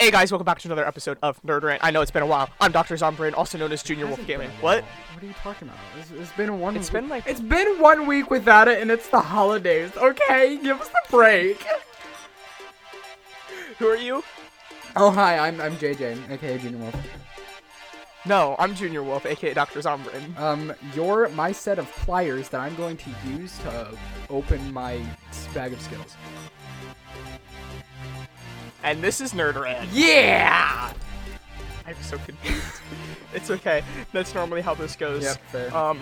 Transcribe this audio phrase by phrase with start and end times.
[0.00, 1.84] Hey guys, welcome back to another episode of Nerd Rant.
[1.84, 2.48] I know it's been a while.
[2.58, 2.94] I'm Dr.
[2.94, 4.48] Zombrin, also known as Junior Wolf Gaming.
[4.62, 4.82] What?
[5.12, 5.78] What are you talking about?
[6.00, 6.74] It's, it's been one.
[6.74, 9.92] It's week- been like- It's been one week without it, and it's the holidays.
[9.98, 11.62] Okay, give us a break.
[13.78, 14.24] Who are you?
[14.96, 16.96] Oh hi, I'm I'm JJ, aka Junior Wolf.
[18.24, 19.80] No, I'm Junior Wolf, aka Dr.
[19.80, 20.36] Zombrin.
[20.38, 23.88] Um, you're my set of pliers that I'm going to use to
[24.30, 25.00] open my
[25.54, 26.16] bag of skills.
[28.82, 29.86] And this is Nerd.
[29.92, 30.92] Yeah.
[31.86, 32.80] I'm so confused.
[33.34, 33.82] it's okay.
[34.12, 35.22] That's normally how this goes.
[35.24, 35.76] Yep, fair.
[35.76, 36.00] Um,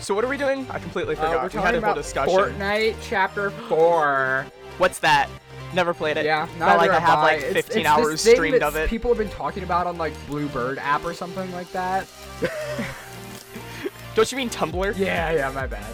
[0.00, 0.66] so what are we doing?
[0.70, 1.30] I completely Uh, forgot.
[1.30, 2.34] we're we had talking a whole about discussion.
[2.36, 4.46] Fortnite Chapter Four.
[4.78, 5.28] What's that?
[5.72, 6.24] Never played it.
[6.24, 8.76] Yeah, Not like I have like It's- 15 it's hours this thing streamed that of
[8.76, 8.88] it.
[8.88, 12.06] People have been talking about on like Bluebird app or something like that.
[14.14, 14.96] Don't you mean Tumblr?
[14.96, 15.92] Yeah, yeah, my bad.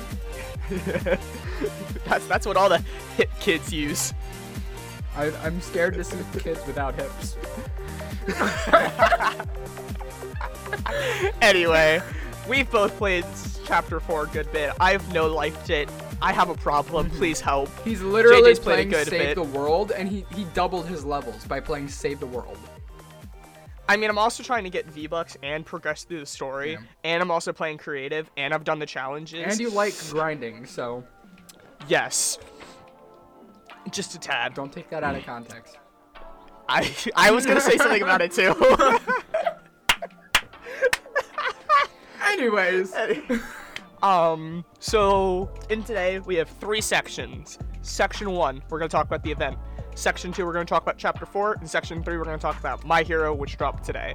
[2.06, 2.78] That's that's what all the
[3.16, 4.12] hip kids use.
[5.20, 7.36] I, I'm scared to see the kids without hips.
[11.42, 12.00] Anyway,
[12.48, 13.24] we've both played
[13.64, 14.72] chapter 4 a good bit.
[14.78, 15.88] I've no liked it.
[16.22, 17.06] I have a problem.
[17.08, 17.16] Mm-hmm.
[17.18, 17.68] Please help.
[17.82, 19.34] He's literally JJ's playing good Save bit.
[19.36, 22.58] the World, and he, he doubled his levels by playing Save the World.
[23.88, 26.78] I mean, I'm also trying to get V-Bucks and progress through the story, Yeah.
[27.04, 29.44] and I'm also playing creative, and I've done the challenges.
[29.52, 31.02] And you like grinding, so
[31.88, 32.38] Yes.
[33.90, 34.54] Just a tad.
[34.54, 35.78] don't take that out of context.
[36.68, 38.54] I I was gonna say something about it too.
[42.28, 42.94] Anyways,
[44.02, 44.64] um.
[44.78, 47.58] So in today we have three sections.
[47.82, 49.58] Section one, we're gonna talk about the event.
[49.96, 52.84] Section two, we're gonna talk about chapter four, and section three, we're gonna talk about
[52.86, 54.14] My Hero, which dropped today,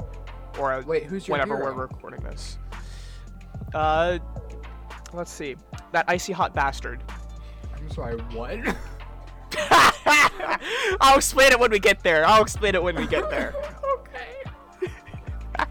[0.57, 1.75] or Wait, who's your whenever hero?
[1.75, 2.57] we're recording this.
[3.73, 4.17] Uh,
[5.13, 5.57] let's see.
[5.91, 7.03] That icy hot bastard.
[7.75, 8.59] I'm sorry, what?
[11.01, 12.25] I'll explain it when we get there.
[12.25, 13.53] I'll explain it when we get there.
[13.99, 14.89] okay.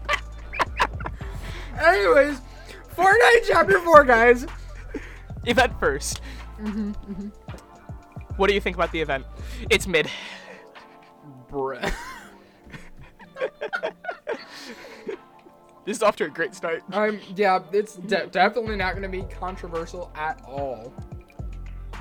[1.79, 2.41] Anyways,
[2.95, 4.45] Fortnite Chapter 4, guys.
[5.45, 6.19] event 1st
[6.61, 7.27] Mm-hmm,
[8.37, 9.25] What do you think about the event?
[9.69, 10.09] It's mid.
[11.51, 11.93] Bruh.
[15.85, 16.81] This is off to a great start.
[16.93, 20.91] Um, yeah, it's de- definitely not gonna be controversial at all.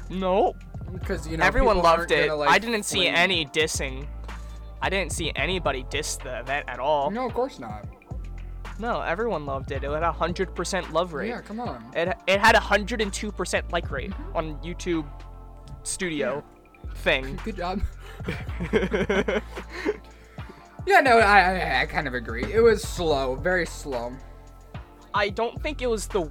[0.08, 0.54] No.
[0.94, 2.28] Because, you know, Everyone loved it.
[2.28, 4.06] gonna, like, I didn't see any dissing.
[4.80, 7.10] I didn't see anybody diss the event at all.
[7.10, 7.86] No, of course not.
[8.78, 9.84] No, everyone loved it.
[9.84, 11.28] It had a hundred percent love rate.
[11.28, 11.84] Yeah, come on.
[11.94, 14.36] It it had a hundred and two percent like rate mm-hmm.
[14.36, 15.06] on YouTube
[15.84, 16.42] Studio
[16.96, 17.38] thing.
[17.44, 17.80] Good job.
[20.86, 22.44] Yeah, no, I, I I kind of agree.
[22.44, 24.12] It was slow, very slow.
[25.14, 26.30] I don't think it was the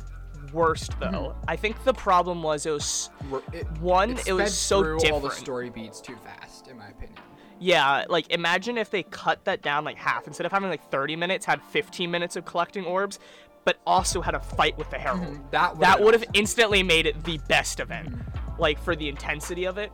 [0.52, 1.36] worst though.
[1.48, 3.10] I think the problem was it was
[3.52, 4.12] It, one.
[4.12, 5.14] it, It, was sped so through different.
[5.24, 7.18] all the story beats too fast, in my opinion.
[7.60, 10.28] Yeah, like imagine if they cut that down like half.
[10.28, 13.20] Instead of having like 30 minutes, had 15 minutes of collecting orbs,
[13.64, 15.22] but also had a fight with the herald.
[15.22, 18.62] Mhm, That That would have instantly made it the best event, Mm-hmm.
[18.62, 19.92] like for the intensity of it.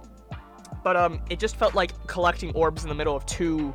[0.84, 3.70] But um, it just felt like collecting orbs in the middle of two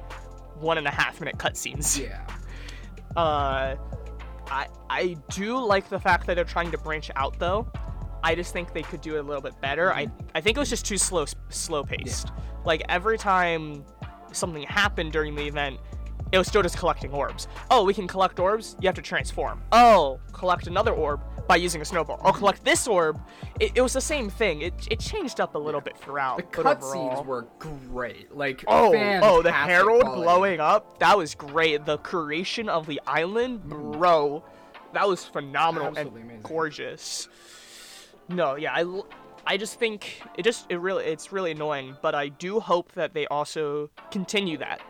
[0.59, 2.01] one and a half minute cutscenes.
[2.01, 2.21] Yeah.
[3.17, 3.77] Uh,
[4.51, 7.71] I I do like the fact that they're trying to branch out though.
[8.23, 9.93] I just think they could do it a little bit better.
[9.93, 10.27] I mm-hmm.
[10.35, 12.31] I think it was just too slow slow paced.
[12.65, 13.85] Like every time
[14.33, 15.79] something happened during the event,
[16.33, 17.49] it was still just collecting orbs.
[17.71, 18.77] Oh, we can collect orbs.
[18.81, 19.63] You have to transform.
[19.73, 22.21] Oh, collect another orb by using a snowball.
[22.25, 23.21] Oh, collect this orb.
[23.61, 24.63] It, it was the same thing.
[24.63, 26.39] It, it changed up a little bit throughout.
[26.39, 28.35] The cutscenes were great.
[28.35, 30.23] Like, Oh, oh, the herald quality.
[30.23, 30.99] blowing up.
[31.01, 31.85] That was great.
[31.85, 33.93] The creation of the island, mm.
[33.93, 34.45] bro.
[34.93, 36.43] That was phenomenal Absolutely and amazing.
[36.49, 37.29] gorgeous.
[38.29, 39.03] No, yeah, I.
[39.47, 43.13] I just think it just it really it's really annoying, but I do hope that
[43.13, 44.81] they also continue that.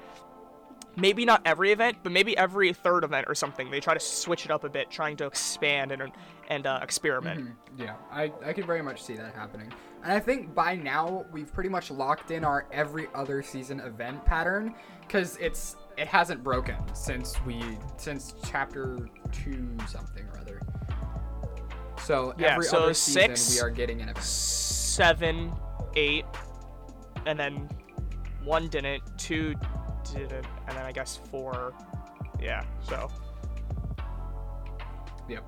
[0.97, 3.71] Maybe not every event, but maybe every third event or something.
[3.71, 6.13] They try to switch it up a bit, trying to expand and
[6.49, 7.41] and uh, experiment.
[7.47, 9.73] Mhm, Yeah, I, I can very much see that happening.
[10.03, 14.25] And I think by now we've pretty much locked in our every other season event
[14.25, 17.63] pattern because it's it hasn't broken since we
[17.97, 20.61] since chapter two something or other.
[22.03, 24.25] So Yeah, every so other six- season we are getting an event.
[24.25, 25.53] seven,
[25.97, 26.27] eight,
[27.27, 27.69] and then
[28.45, 29.55] one didn't, two
[30.15, 31.73] didn't, and then I guess four.
[32.41, 33.11] Yeah, so
[35.29, 35.45] Yep.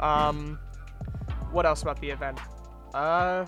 [0.00, 0.58] um,
[1.50, 2.38] what else about the event?
[2.94, 3.44] Uh,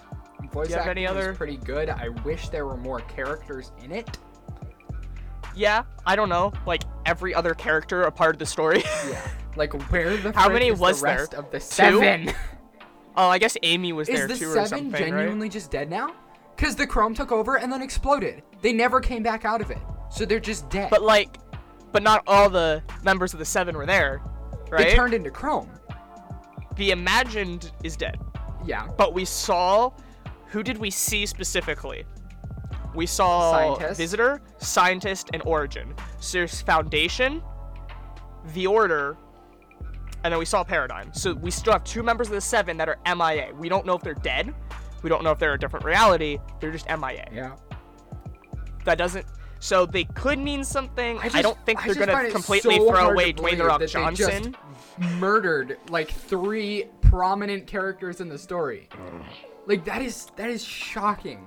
[0.52, 1.88] Voice you have acting any was other- pretty good.
[1.90, 4.18] I wish there were more characters in it.
[5.54, 8.82] yeah, I don't know, like every other character a part of the story.
[9.08, 9.20] Yeah.
[9.56, 11.16] Like where the How frick many is was the there?
[11.18, 12.32] rest of the seven?
[13.16, 15.90] oh, I guess Amy was Is there the too or seven something, genuinely just dead
[15.90, 16.14] now?
[16.60, 18.42] Because the Chrome took over and then exploded.
[18.60, 19.78] They never came back out of it.
[20.10, 20.90] So they're just dead.
[20.90, 21.38] But like,
[21.90, 24.20] but not all the members of the seven were there,
[24.68, 24.88] right?
[24.88, 25.70] they turned into Chrome.
[26.76, 28.18] the imagined is dead,
[28.62, 28.88] Yeah.
[28.98, 29.90] but we saw.
[30.48, 32.04] Who did we see specifically?
[32.94, 33.98] We saw Scientist.
[33.98, 35.94] Visitor, Scientist, and Origin.
[36.18, 37.42] So there's Foundation,
[38.52, 39.16] the Order,
[40.24, 41.10] and then we saw Paradigm.
[41.14, 43.54] So we still have two members of the Seven that are MIA.
[43.54, 44.54] We don't know if they're dead.
[45.02, 46.38] We don't know if they're a different reality.
[46.60, 47.28] They're just MIA.
[47.32, 47.56] Yeah.
[48.84, 49.26] That doesn't.
[49.60, 51.18] So they could mean something.
[51.18, 53.92] I, just- don't think I they're gonna completely so throw away Dwayne the Rock that
[53.92, 54.56] they just Johnson.
[55.18, 58.88] Murdered like three prominent characters in the story.
[58.94, 59.24] Oh.
[59.66, 61.46] Like that is that is shocking.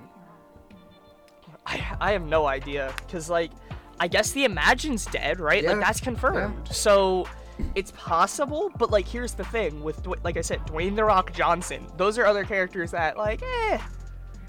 [1.66, 3.50] I, I have no idea because like
[3.98, 5.62] I guess the Imagine's dead, right?
[5.62, 6.68] Yeah, Like that's confirmed.
[6.68, 7.26] So
[7.74, 11.86] it's possible, but like here's the thing with like I said, Dwayne the Rock Johnson.
[11.96, 13.78] Those are other characters that like eh.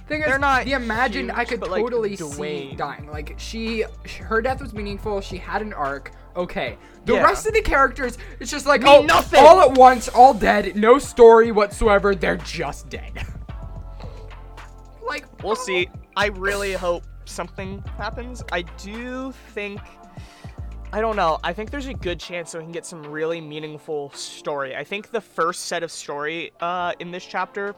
[0.08, 3.08] Thing They're is, not the Imagine I could like, totally see dying.
[3.08, 3.86] Like she,
[4.20, 5.20] her death was meaningful.
[5.20, 6.12] She had an arc.
[6.36, 6.78] Okay.
[7.06, 7.24] The Yeah.
[7.24, 9.40] rest of the characters, it's just like Mean oh, nothing.
[9.44, 12.14] all at once, all dead, no story whatsoever.
[12.14, 13.14] They're just dead.
[15.08, 15.90] like We'll see.
[16.16, 18.44] I really hope something happens.
[18.52, 19.82] I do think
[20.96, 21.40] I don't know.
[21.44, 24.78] I think there's a good chance that we can get some really meaningful story.
[24.78, 27.76] I think the first set of story uh, in this chapter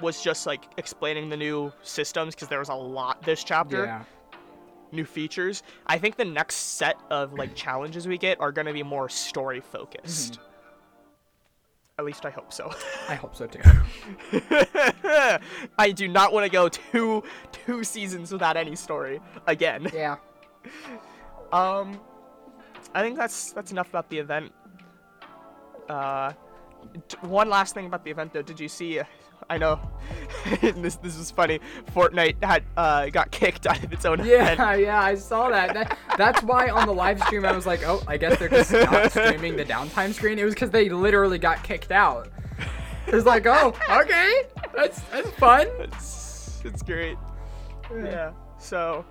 [0.00, 3.84] was just like explaining the new systems because there was a lot this chapter.
[3.84, 4.02] Yeah.
[4.90, 5.62] new features.
[5.86, 9.08] I think the next set of like challenges we get are going to be more
[9.08, 10.40] story focused.
[11.96, 12.74] At least I hope so.
[13.08, 13.60] I hope so too.
[15.78, 17.22] I do not want to go two
[17.52, 19.88] two seasons without any story again.
[19.94, 20.16] yeah.
[21.52, 22.00] Um,
[22.94, 24.52] I think that's that's enough about the event.
[25.88, 26.32] Uh,
[27.22, 28.42] one last thing about the event though.
[28.42, 28.98] Did you see?
[28.98, 29.04] Uh,
[29.50, 29.80] I know
[30.60, 31.60] this this was funny.
[31.94, 34.58] Fortnite had uh got kicked out of its own event.
[34.58, 35.74] Yeah, yeah, I saw that.
[35.74, 35.98] that.
[36.16, 39.10] That's why on the live stream I was like, oh, I guess they're just not
[39.10, 40.38] streaming the downtime screen.
[40.38, 42.28] It was because they literally got kicked out.
[43.06, 44.42] It was like, oh, okay,
[44.74, 45.66] that's that's fun.
[45.80, 47.16] It's it's great.
[47.92, 48.32] Yeah.
[48.58, 49.04] So,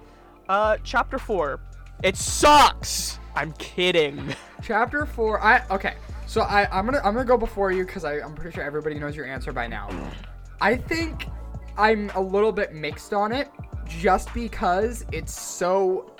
[0.47, 1.59] uh, chapter four.
[2.03, 3.19] It sucks.
[3.35, 4.33] I'm kidding.
[4.61, 5.41] Chapter four.
[5.41, 5.95] I okay.
[6.27, 9.15] So I I'm gonna I'm gonna go before you because I'm pretty sure everybody knows
[9.15, 9.87] your answer by now.
[9.89, 10.11] Mm.
[10.59, 11.27] I think
[11.77, 13.49] I'm a little bit mixed on it,
[13.87, 16.13] just because it's so.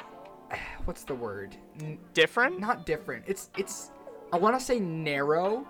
[0.85, 1.55] What's the word?
[1.81, 2.59] N- Different.
[2.59, 3.23] not different.
[3.27, 3.91] It's it's
[4.33, 5.67] I want to say narrow.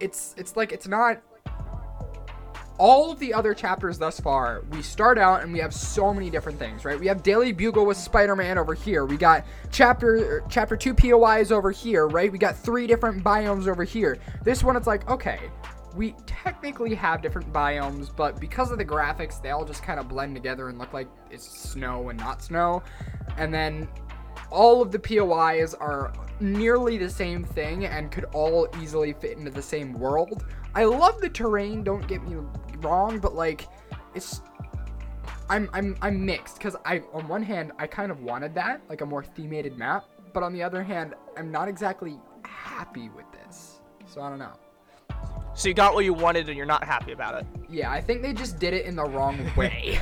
[0.00, 1.20] It's it's like it's not
[2.78, 4.62] all of the other chapters thus far.
[4.70, 6.98] We start out and we have so many different things, right?
[6.98, 9.04] We have Daily Bugle with Spider-Man over here.
[9.04, 12.30] We got chapter chapter 2 POIs over here, right?
[12.30, 14.18] We got three different biomes over here.
[14.44, 15.40] This one it's like, okay,
[15.96, 20.08] we technically have different biomes, but because of the graphics, they all just kind of
[20.08, 22.82] blend together and look like it's snow and not snow.
[23.36, 23.88] And then
[24.50, 29.50] all of the POIs are nearly the same thing and could all easily fit into
[29.50, 30.44] the same world.
[30.74, 32.36] I love the terrain, don't get me
[32.80, 33.68] wrong, but like
[34.14, 34.40] it's
[35.50, 39.00] I'm I'm I'm mixed cuz I on one hand I kind of wanted that, like
[39.00, 43.80] a more themated map, but on the other hand, I'm not exactly happy with this.
[44.06, 44.52] So I don't know.
[45.54, 47.46] So you got what you wanted and you're not happy about it.
[47.68, 49.98] Yeah, I think they just did it in the wrong way.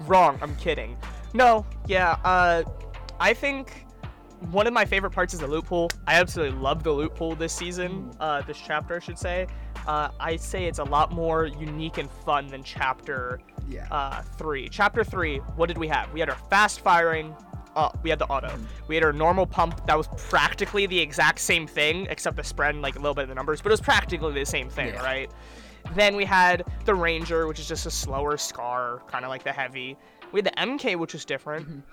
[0.00, 0.38] Wrong.
[0.42, 0.96] I'm kidding.
[1.34, 1.66] No.
[1.86, 2.16] Yeah.
[2.24, 2.62] Uh,
[3.20, 3.86] I think
[4.50, 5.90] one of my favorite parts is the loot pool.
[6.06, 8.12] I absolutely love the loot pool this season.
[8.20, 9.46] Uh, this chapter, I should say.
[9.86, 13.86] Uh, I say it's a lot more unique and fun than chapter yeah.
[13.90, 14.68] uh, three.
[14.68, 16.12] Chapter three, what did we have?
[16.12, 17.34] We had our fast firing.
[17.74, 18.52] Uh, we had the auto.
[18.86, 19.86] We had our normal pump.
[19.86, 23.22] That was practically the exact same thing, except the spread and like a little bit
[23.22, 25.04] of the numbers, but it was practically the same thing, Yeah.
[25.04, 25.30] right?
[25.94, 29.52] Then we had the Ranger, which is just a slower Scar, kind of like the
[29.52, 29.96] Heavy.
[30.32, 31.84] We had the MK, which was different.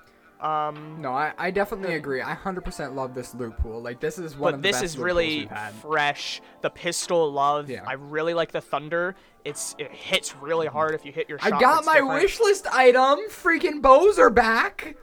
[0.41, 2.21] Um, no, I, I definitely agree.
[2.21, 3.81] I 100% love this loot pool.
[3.81, 5.49] Like this is one but of the this best is really
[5.81, 6.41] fresh.
[6.61, 7.69] The pistol love.
[7.69, 7.83] Yeah.
[7.87, 9.15] I really like the Thunder.
[9.45, 12.21] It's it hits really hard if you hit your I got my different.
[12.21, 13.19] wish list item.
[13.29, 14.97] Freaking bows are back.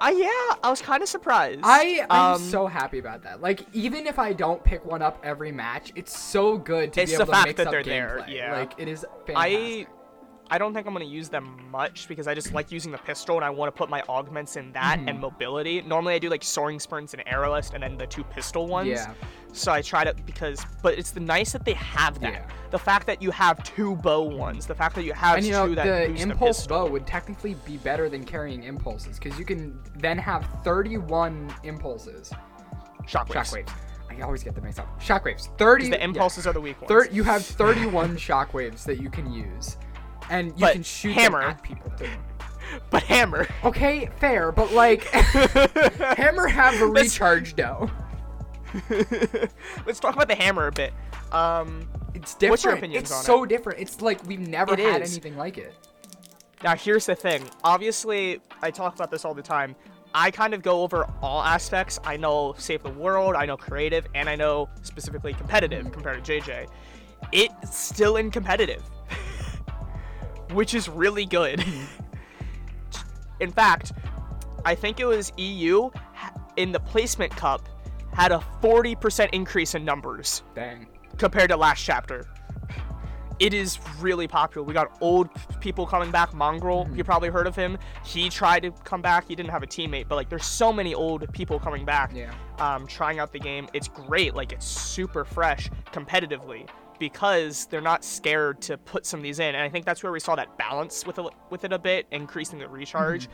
[0.00, 0.28] Uh, yeah,
[0.62, 1.60] I was kind of surprised.
[1.62, 3.40] I I'm Um, so happy about that.
[3.40, 7.12] Like even if I don't pick one up every match, it's so good to It's
[7.12, 8.58] be the able fact to mix that up they're there, yeah.
[8.58, 9.34] Like it is fantastic.
[9.36, 9.86] I
[10.56, 13.44] don't think I'm gonna use them much because I just like using the pistol and
[13.44, 15.08] I want to put my augments in that Mm-hmm.
[15.08, 15.82] and mobility.
[15.82, 18.88] Normally I do like soaring sprints and arrowist and then the two pistol ones.
[18.88, 19.12] Yeah.
[19.52, 22.32] So I try to because but it's the nice that they have that.
[22.32, 22.48] Yeah.
[22.70, 25.52] The fact that you have two bow ones, the fact that you have and you
[25.52, 29.38] two know that the impulse the bow would technically be better than carrying impulses because
[29.38, 32.30] you can then have 31 impulses.
[33.06, 33.32] shockwaves.
[33.66, 33.70] Shockwaves.
[34.10, 35.00] I always get them mixed up.
[35.00, 35.56] Shockwaves.
[35.58, 35.90] 30.
[35.90, 36.04] The yeah.
[36.04, 36.88] impulses are the weak ones.
[36.88, 39.76] Thir- you have 31 shockwaves that you can use,
[40.30, 42.08] and you But can shoot hammer- at people too.
[42.90, 43.46] but Hammer.
[43.64, 47.90] Okay, fair, but like Hammer have a recharge though.
[49.86, 50.92] Let's talk about the Hammer a bit.
[51.32, 52.50] Um, It's different.
[52.50, 53.80] What's your opinions it's so different.
[53.80, 55.12] It's like we've never It had is.
[55.12, 55.74] anything like it.
[56.62, 57.44] Now, here's the thing.
[57.64, 59.76] Obviously, I talk about this all the time.
[60.12, 62.00] I kind of go over all aspects.
[62.04, 66.32] I know Save the World, I know creative, and I know specifically competitive compared to
[66.40, 66.66] JJ.
[67.32, 68.82] It's still in competitive,
[70.52, 71.64] which is really good.
[73.40, 73.92] in fact,
[74.64, 75.90] I think it was EU
[76.56, 77.68] in the placement cup
[78.12, 80.86] had a 40% increase in numbers Dang.
[81.18, 82.26] compared to last chapter.
[83.38, 84.66] It is really popular.
[84.66, 85.28] We got old
[85.60, 86.32] people coming back.
[86.32, 87.78] Mongraal, you probably heard of him.
[88.04, 89.28] He tried to come back.
[89.28, 92.32] He didn't have a teammate, but like, there's so many old people coming back, Yeah.
[92.58, 93.68] um, trying out the game.
[93.72, 94.34] It's great.
[94.34, 99.54] Like, it's super fresh competitively because they're not scared to put some of these in.
[99.54, 102.06] And I think that's where we saw that balance with it, with it a bit,
[102.10, 103.28] increasing the recharge.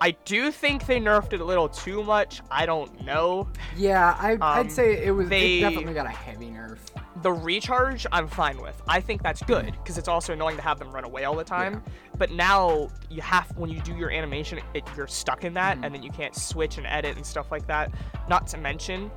[0.00, 2.40] I do think they nerfed it a little too much.
[2.52, 3.48] I don't know.
[3.76, 5.28] Yeah, I, Um, I'd say it was.
[5.28, 6.78] they- It definitely got a heavy nerf.
[7.22, 8.80] the recharge I'm fine with.
[8.86, 11.42] I think that's good because it's also annoying to have them run away all the
[11.42, 11.82] time.
[12.16, 15.92] But now you have when you do your animation, it, you're stuck in that, and
[15.92, 17.90] then you can't switch and edit and stuff like that.
[18.28, 19.10] Not to mention,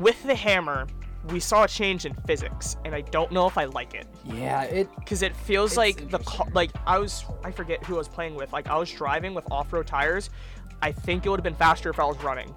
[0.00, 0.88] with the hammer,
[1.30, 4.62] we saw a change in physics, and I don't know if I like it Yeah,
[4.62, 4.88] it.
[4.96, 6.18] because it feels like the
[6.52, 8.52] like I was I forget who I was playing with.
[8.52, 10.30] Like I was driving with off-road tires.
[10.82, 12.54] I think it would have been faster if I was running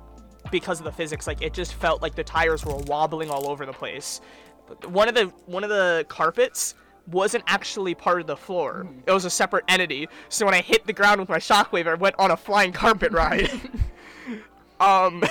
[0.51, 1.25] because of the physics.
[1.27, 4.21] Like it just felt like the tires were wobbling all over the place.
[4.85, 6.75] One of the one of the carpets
[7.07, 8.87] wasn't actually part of the floor.
[9.07, 10.07] It was a separate entity.
[10.29, 13.11] So when I hit the ground with my shockwave, I went on a flying carpet
[13.11, 13.49] ride.
[14.79, 15.23] um,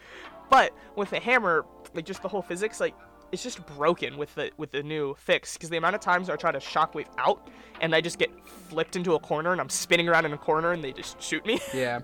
[0.50, 2.94] but with the hammer, like just the whole physics, like
[3.32, 5.54] it's just broken with the with the new fix.
[5.54, 7.48] Because the amount of times I try to shockwave out
[7.80, 10.72] and I just get flipped into a corner and I'm spinning around in a corner
[10.72, 11.58] and they just shoot me.
[11.74, 12.00] Yeah.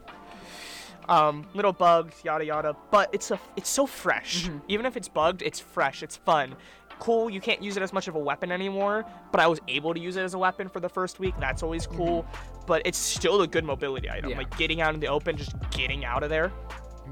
[1.09, 2.75] um, little bugs, yada yada.
[2.91, 4.45] But it's a it's so fresh.
[4.47, 4.59] Mm-hmm.
[4.69, 6.03] Even if it's bugged, it's fresh.
[6.03, 6.55] It's fun.
[6.99, 7.31] Cool.
[7.31, 10.01] You can't use it as much of a weapon anymore, but I was able to
[10.01, 11.35] use it as a weapon for the first week.
[11.39, 12.27] That's always cool.
[12.67, 14.23] But it's still a good mobility item.
[14.23, 14.31] Mm-hmm.
[14.31, 14.39] Yeah.
[14.39, 16.51] Like getting out in the open, just getting out of there.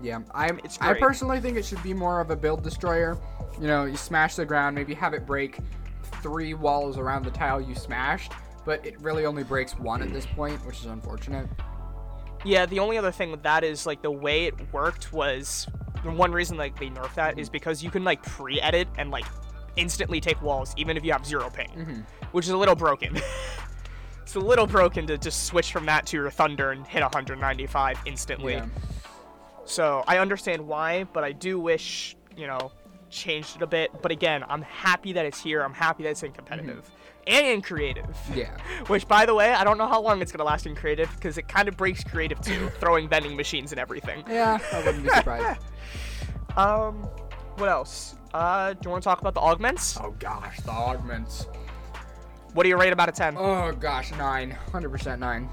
[0.02, 0.58] Yeah, I'm.
[0.64, 3.18] It's I personally think it should be more of a build destroyer.
[3.60, 5.58] You know, you smash the ground, maybe have it break
[6.22, 8.32] three walls around the tile you smashed,
[8.64, 11.48] but it really only breaks one at this point, which is unfortunate.
[12.44, 15.66] Yeah, the only other thing with that is like the way it worked was
[16.04, 19.24] the one reason like they nerfed that is because you can like pre-edit and like
[19.76, 22.00] instantly take walls even if you have zero ping, mm-hmm.
[22.32, 23.16] which is a little broken.
[24.22, 27.98] it's a little broken to just switch from that to your thunder and hit 195
[28.06, 28.54] instantly.
[28.54, 28.66] Yeah.
[29.66, 32.72] So I understand why, but I do wish you know
[33.10, 33.90] changed it a bit.
[34.02, 35.62] But again, I'm happy that it's here.
[35.62, 36.90] I'm happy that it's in competitive
[37.26, 38.16] and in creative.
[38.34, 38.56] Yeah.
[38.86, 41.38] Which, by the way, I don't know how long it's gonna last in creative because
[41.38, 44.24] it kind of breaks creative too, throwing vending machines and everything.
[44.28, 45.60] Yeah, I wouldn't be surprised.
[46.56, 47.02] Um,
[47.58, 48.16] what else?
[48.32, 49.98] Uh, do you want to talk about the augments?
[50.00, 51.48] oh gosh, the augments.
[52.54, 53.36] What do you rate about a ten?
[53.36, 55.50] Oh gosh, nine, hundred percent nine.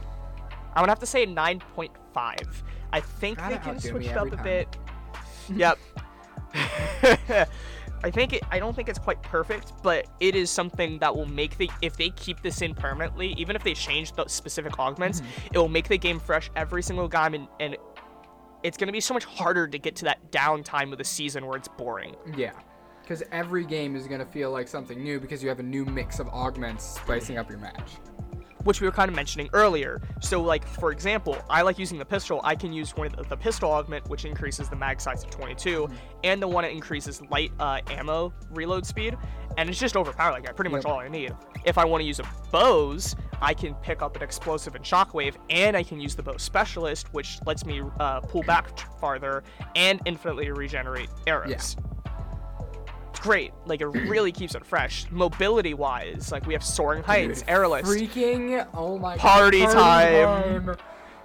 [0.73, 2.63] I would have to say nine point five.
[2.93, 4.43] I think they can switch it up a time.
[4.45, 4.77] bit.
[5.53, 5.77] yep.
[8.05, 8.43] I think it.
[8.51, 11.69] I don't think it's quite perfect, but it is something that will make the.
[11.81, 15.47] If they keep this in permanently, even if they change the specific augments, Mm-hmm.
[15.55, 17.77] it will make the game fresh every single time, and, and
[18.61, 21.57] it's gonna be so much harder to get to that downtime of the season where
[21.57, 22.15] it's boring.
[22.35, 22.51] Yeah.
[23.01, 26.19] Because every game is gonna feel like something new because you have a new mix
[26.19, 27.91] of augments spicing up your match.
[28.63, 30.01] Which we were kind of mentioning earlier.
[30.21, 32.41] So, like for example, I like using the pistol.
[32.43, 35.89] I can use one of the, pistol augment, which increases the mag size to 22,
[36.23, 39.17] and the one that increases light uh, ammo reload speed,
[39.57, 40.31] and it's just overpowered.
[40.31, 40.93] Like I pretty much Yep.
[40.93, 41.35] all I need.
[41.65, 45.35] If I want to use a bows, I can pick up an explosive and shockwave,
[45.49, 49.43] and I can use the bow specialist, which lets me uh, pull back farther
[49.75, 51.51] and infinitely regenerate arrows.
[51.51, 51.75] It's
[53.23, 53.53] great.
[53.65, 55.09] Like it really keeps it fresh.
[55.09, 57.87] Mobility wise, like we have soaring heights, Dude, airless.
[57.87, 59.73] Freaking oh my Party god.
[59.73, 60.77] time.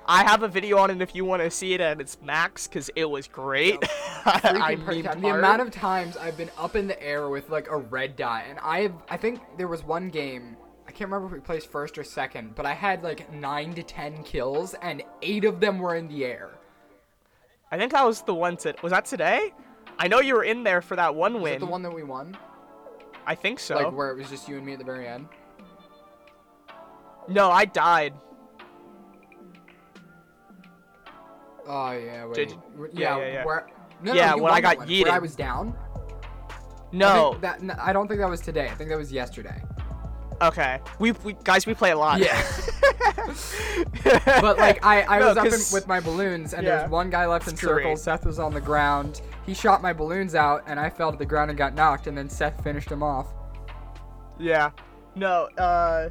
[0.07, 2.67] I have a video on it if you want to see it at its max
[2.67, 3.79] because it was great.
[4.25, 5.03] I mean.
[5.03, 8.45] The amount of times I've been up in the air with like a red dot,
[8.49, 10.57] and I have, I think there was one game.
[10.87, 13.83] I can't remember if we placed first or second, but I had like nine to
[13.83, 16.53] ten kills, and eight of them were in the air.
[17.71, 19.53] I think that was the one to was that today?
[19.99, 21.55] I know you were in there for that one win.
[21.55, 22.37] it the one that we won?
[23.27, 23.75] I think so.
[23.75, 25.29] Like where it was just you and me at the very end?
[27.29, 28.15] no, I died.
[31.67, 32.35] Oh yeah, wait.
[32.35, 33.45] Did- W- yeah, yeah, yeah.
[33.45, 33.67] Where,
[34.03, 35.77] no, Yeah, no, when I got one, Where I was down.
[36.51, 36.57] I
[36.93, 37.31] No.
[37.33, 38.69] think that, n- I don't think that was today.
[38.71, 39.61] I think that was yesterday.
[40.41, 40.81] Okay.
[40.99, 42.21] We, we guys we play a lot.
[42.21, 42.41] Yeah.
[44.41, 46.79] But like I, I No, was up in, with my balloons and Yeah.
[46.79, 47.97] there's one guy left in It's circle.
[47.97, 49.21] Seth was on the ground.
[49.47, 52.17] He shot my balloons out and I fell to the ground and got knocked and
[52.17, 53.29] then Seth finished him off.
[54.39, 54.71] Yeah.
[55.15, 56.09] No, uh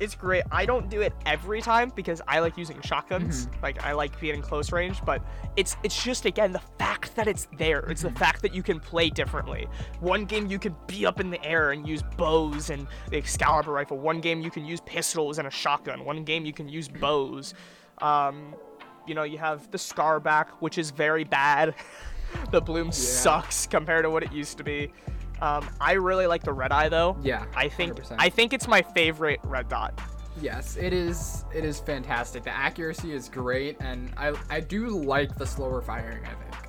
[0.00, 0.44] it's great.
[0.52, 3.46] I don't do it every time because I like using shotguns.
[3.46, 3.62] Mm-hmm.
[3.62, 5.22] Like I like being in close range, but
[5.56, 7.80] it's it's just again the fact that it's there.
[7.80, 8.14] It's Mm-hmm.
[8.14, 9.66] the fact that you can play differently.
[10.00, 13.72] One game you can be up in the air and use bows and the Excalibur
[13.72, 13.98] rifle.
[13.98, 16.04] One game you can use pistols and a shotgun.
[16.04, 17.54] One game you can use bows.
[18.00, 18.54] Um
[19.06, 21.74] you know, you have the Scar back, which is very bad.
[22.50, 24.92] the bloom sucks compared to what it used to be.
[25.40, 27.16] Um, I really like the red eye though.
[27.22, 28.16] Yeah, I think 100%.
[28.18, 30.00] I think it's my favorite red dot.
[30.40, 31.44] Yes, it is.
[31.54, 32.44] It is fantastic.
[32.44, 36.24] The accuracy is great, and I I do like the slower firing.
[36.24, 36.67] I think.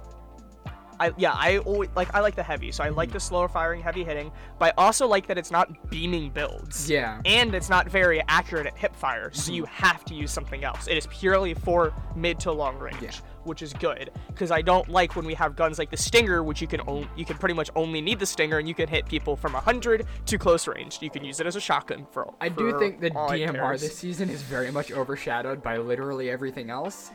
[0.99, 2.97] I yeah, I always like I like the heavy, so I Mm-hmm.
[2.97, 6.89] like the slower firing, heavy hitting, but I also like that it's not beaming builds.
[6.89, 7.21] Yeah.
[7.25, 10.87] And it's not very accurate at hip fire, so you have to use something else.
[10.87, 13.11] It is purely for mid to long range, Yeah.
[13.43, 16.61] which is good because I don't like when we have guns like the Stinger, which
[16.61, 19.05] you can on- you can pretty much only need the Stinger and you can hit
[19.05, 20.99] people from 100 to close range.
[21.01, 23.77] You can use it as a shotgun for All, I do for think the DMR
[23.79, 27.11] this season is very much overshadowed by literally everything else.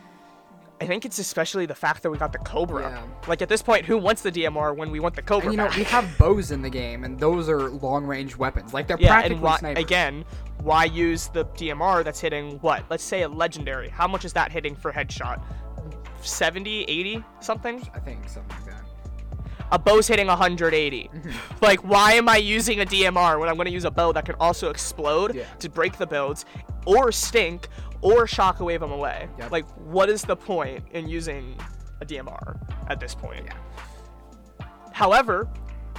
[0.84, 2.82] I think it's especially the fact that we got the Cobra.
[2.82, 3.02] Yeah.
[3.28, 5.46] Like at this point, who wants the DMR when we want the Cobra?
[5.46, 5.76] And you know, back?
[5.76, 8.74] we have bows in the game, and those are long range weapons.
[8.74, 9.82] Like they're yeah, practically and why, snipers.
[9.84, 10.24] again,
[10.62, 12.84] why use the DMR that's hitting what?
[12.90, 13.88] Let's say a legendary.
[13.88, 15.42] How much is that hitting for headshot?
[16.22, 17.86] 70, 80, something?
[17.94, 18.80] I think something like that.
[19.72, 21.08] A bow's hitting 180.
[21.12, 21.30] Mm-hmm.
[21.64, 24.24] like, why am I using a DMR when I'm going to use a bow that
[24.24, 25.44] can also explode Yeah.
[25.58, 26.44] to break the builds,
[26.86, 27.68] or stink,
[28.04, 29.28] or shockwave them away?
[29.38, 29.50] Yep.
[29.50, 31.56] Like, what is the point in using
[32.00, 32.56] a DMR
[32.88, 33.46] at this point?
[33.46, 34.66] Yeah.
[34.92, 35.48] However,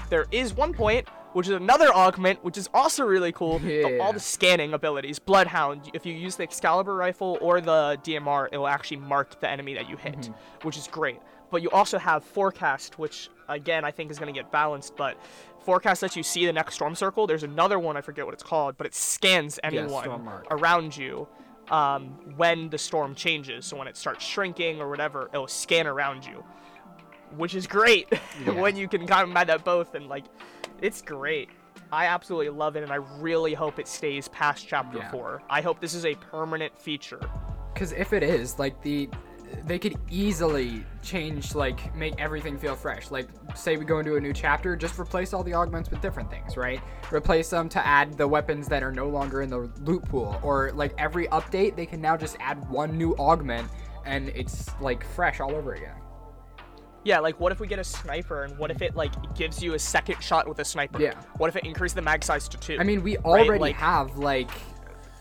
[0.09, 3.59] there is one point, which is another augment, which is also really cool.
[3.59, 5.19] the- all the scanning abilities.
[5.19, 9.49] Bloodhound, if you use the Excalibur rifle or the DMR, it will actually mark the
[9.49, 10.33] enemy that you hit, Mm-hmm.
[10.67, 11.19] which is great.
[11.51, 14.95] But you also have Forecast, which again I think is going to get balanced.
[14.95, 15.17] But
[15.59, 17.27] Forecast lets you see the next storm circle.
[17.27, 21.27] There's another one I forget what it's called, but it scans anyone around you
[21.69, 23.65] um, when the storm changes.
[23.65, 26.43] So when it starts shrinking or whatever, it'll scan around you,
[27.35, 28.07] which is great
[28.45, 28.51] Yeah.
[28.51, 30.25] when you can combine that both and like,
[30.81, 31.49] it's great.
[31.91, 35.11] I absolutely love it, and I really hope it stays past chapter Yeah.
[35.11, 35.41] four.
[35.49, 37.19] I hope this is a permanent feature.
[37.73, 39.09] Because if it is, like the,
[39.65, 43.09] they could easily change, like make everything feel fresh.
[43.11, 46.29] Like say we go into a new chapter, just replace all the augments with different
[46.29, 46.79] things, right?
[47.11, 50.71] Replace them to add the weapons that are no longer in the loot pool, or
[50.73, 53.67] like every update, they can now just add one new augment,
[54.05, 55.95] and it's like fresh all over again.
[57.03, 59.73] Yeah, like what if we get a sniper, and what if it like gives you
[59.75, 60.99] a second shot with a sniper?
[61.01, 61.13] Yeah.
[61.37, 62.77] What if it increases the mag size to two?
[62.79, 64.49] I mean, we Right, already like- have like,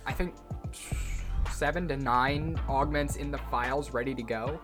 [0.06, 0.34] I think
[1.54, 4.60] seven to nine augments in the files ready to go.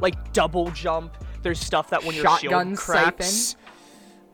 [0.00, 1.16] like double jump.
[1.42, 3.56] There's stuff that when your Shotgun shield cracks,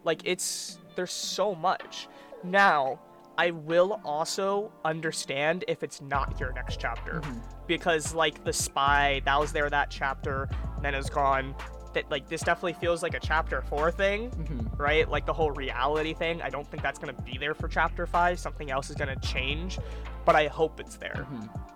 [0.05, 2.09] like it's there's so much.
[2.43, 3.01] Now,
[3.37, 7.39] I will also understand if it's not your next chapter, mm-hmm.
[7.67, 10.49] because like the spy that was there that chapter,
[10.83, 11.55] then is gone.
[11.95, 14.31] That like this definitely feels like a chapter four thing,
[14.77, 15.09] right?
[15.09, 16.43] Like the whole reality thing.
[16.43, 18.39] I don't think that's gonna be there for chapter five.
[18.39, 19.79] Something else is gonna change,
[20.25, 21.27] but I hope it's there.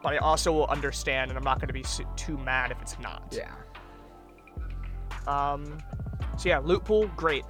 [0.02, 1.84] But I also will understand, and I'm not gonna be
[2.16, 3.22] too mad if it's not.
[3.36, 3.52] Yeah.
[5.26, 5.78] Um,
[6.36, 7.44] so yeah, loot pool, great.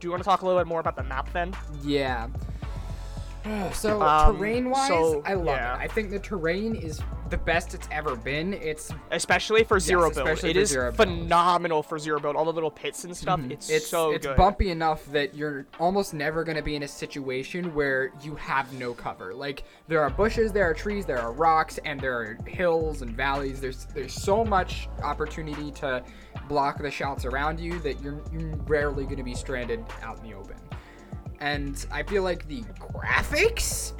[0.00, 1.54] Do you want to talk a little bit more about the map then?
[1.82, 2.28] Yeah.
[3.74, 5.74] So Um, terrain wise, so, I love yeah.
[5.74, 5.80] it.
[5.80, 8.54] I think the terrain is the best it's ever been.
[8.54, 11.08] It's Especially for zero build, especially it is zero build.
[11.08, 11.22] Mm-hmm.
[11.22, 12.36] phenomenal for zero build.
[12.36, 14.36] All the little pits and stuff, it's, it's so it's good.
[14.36, 18.72] bumpy enough that you're almost never going to be in a situation where you have
[18.74, 19.34] no cover.
[19.34, 23.16] Like there are bushes, there are trees, there are rocks, and there are hills and
[23.16, 23.60] valleys.
[23.60, 26.04] There's there's so much opportunity to
[26.48, 30.30] block the shots around you that you're, you're rarely going to be stranded out in
[30.30, 30.56] the open.
[31.40, 33.92] And I feel like the graphics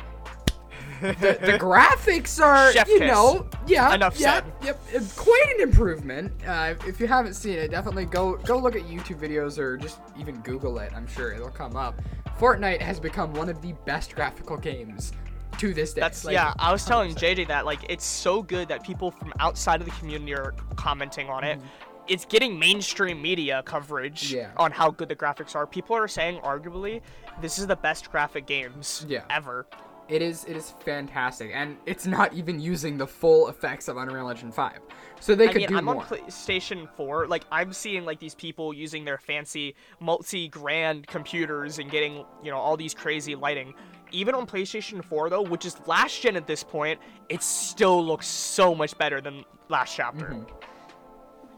[1.12, 3.10] the, the graphics are, Chef you kiss.
[3.10, 4.52] know, yeah, Enough yeah, said.
[4.62, 4.80] Yep,
[5.16, 6.32] quite an improvement.
[6.46, 10.00] Uh, if you haven't seen it, definitely go go look at YouTube videos or just
[10.18, 10.92] even Google it.
[10.94, 12.00] I'm sure it'll come up.
[12.38, 15.12] Fortnite has become one of the best graphical games
[15.58, 16.00] to this day.
[16.00, 16.52] That's Like, yeah.
[16.58, 17.36] I was telling 100%.
[17.36, 21.28] JJ that like it's so good that people from outside of the community are commenting
[21.28, 21.58] on it.
[21.58, 21.66] Mm-hmm.
[22.06, 24.50] It's getting mainstream media coverage Yeah.
[24.58, 25.66] on how good the graphics are.
[25.66, 27.00] People are saying arguably
[27.40, 29.22] this is the best graphic games Yeah.
[29.30, 29.66] ever.
[30.08, 34.28] It is it is fantastic, and it's not even using the full effects of Unreal
[34.28, 34.80] Engine 5.
[35.20, 35.96] So they I could mean, do I'm more.
[35.96, 37.28] on PlayStation 4.
[37.28, 42.58] Like, I'm seeing like these people using their fancy, multi-grand computers and getting, you know,
[42.58, 43.72] all these crazy lighting.
[44.12, 48.26] Even on PlayStation 4, though, which is last gen at this point, it still looks
[48.26, 50.26] so much better than last chapter.
[50.26, 50.63] Mm-hmm.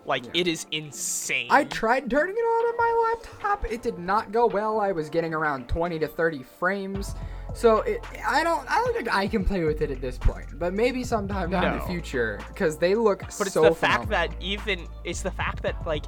[0.07, 1.47] Like, it is insane.
[1.47, 1.53] Mm-hmm.
[1.55, 3.71] I tried turning it on on my laptop.
[3.71, 4.81] It did not go well.
[4.81, 7.15] I was getting around 20 to 30 frames.
[7.55, 10.59] So it, I don't, I don't think I can play with it at this point.
[10.59, 13.75] But maybe sometime down the future, because they look but it's the phenomenal.
[13.75, 16.05] fact that even it's the fact that like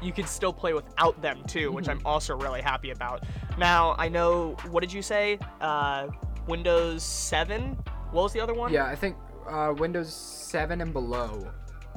[0.00, 1.98] you can still play without them too, which Mm-hmm.
[1.98, 3.24] I'm also really happy about.
[3.58, 5.38] Now I know what did you say?
[5.60, 6.06] Uh,
[6.46, 7.76] Windows 7.
[8.12, 8.72] What was the other one?
[8.72, 9.16] Yeah, I think
[9.48, 11.50] uh, Windows 7 and below,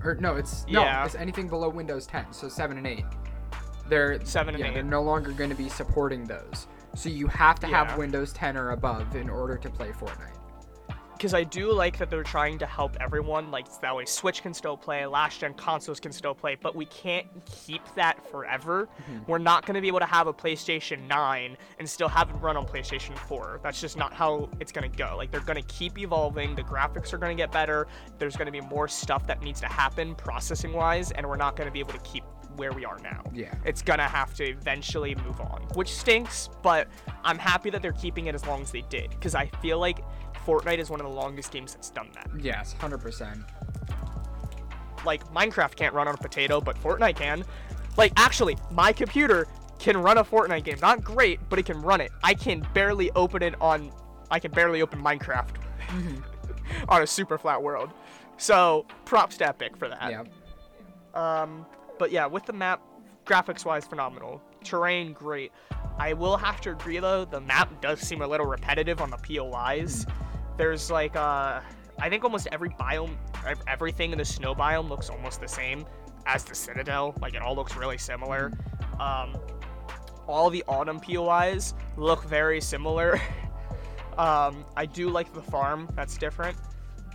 [0.06, 1.06] or no, it's no, Yeah.
[1.06, 2.32] it's anything below Windows 10.
[2.32, 3.06] So 7 and 8.
[3.90, 4.74] They're 7 and yeah, 8.
[4.76, 6.68] they're no longer going to be supporting those.
[6.96, 10.38] So you have to have Windows 10 or above in order to play Fortnite.
[11.18, 13.52] Because I do like that they're trying to help everyone.
[13.52, 16.86] Like that way, Switch can still play, last gen consoles can still play, but we
[16.86, 18.88] can't keep that forever.
[19.02, 19.32] Mm-hmm.
[19.32, 22.34] We're not going to be able to have a PlayStation 9 and still have it
[22.34, 23.62] run on PlayStation 4.
[23.64, 25.16] That's just not how it's going to go.
[25.18, 26.56] Like they're going to keep evolving.
[26.56, 27.88] The graphics are going to get better.
[28.18, 31.56] There's going to be more stuff that needs to happen processing wise, and we're not
[31.56, 32.24] going to be able to keep
[32.58, 33.24] where we are now.
[33.34, 33.54] Yeah.
[33.66, 36.88] It's gonna have to eventually move on, which stinks, but
[37.24, 40.00] I'm happy that they're keeping it as long as they did, because I feel like
[40.46, 42.30] Fortnite is one of the longest games that's done that.
[42.40, 43.44] Yes, 100%.
[45.06, 47.44] Like, Minecraft can't run on a potato, but Fortnite can.
[47.98, 49.48] Like, actually, my computer
[49.80, 50.78] can run a Fortnite game.
[50.82, 52.12] Not great, but it can run it.
[52.24, 53.92] I can barely open it on.
[54.32, 55.56] I can barely open Minecraft
[56.90, 57.92] on a super flat world.
[58.38, 60.12] So, props to Epic for that.
[60.12, 60.24] Yeah.
[61.14, 61.66] Um,
[61.98, 62.82] but yeah, with the map,
[63.26, 64.42] graphics wise, phenomenal.
[64.64, 65.52] Terrain, great.
[65.98, 69.18] I will have to agree though, the map does seem a little repetitive on the
[69.18, 70.06] POIs.
[70.58, 71.62] There's like, uh,
[72.00, 73.16] I think almost every biome,
[73.68, 75.86] everything in the snow biome looks almost the same
[76.26, 77.14] as the Citadel.
[77.22, 78.52] Like, it all looks really similar.
[79.00, 79.38] Um,
[80.28, 83.22] all the autumn POIs look very similar.
[84.18, 86.58] um, I do like the farm, that's different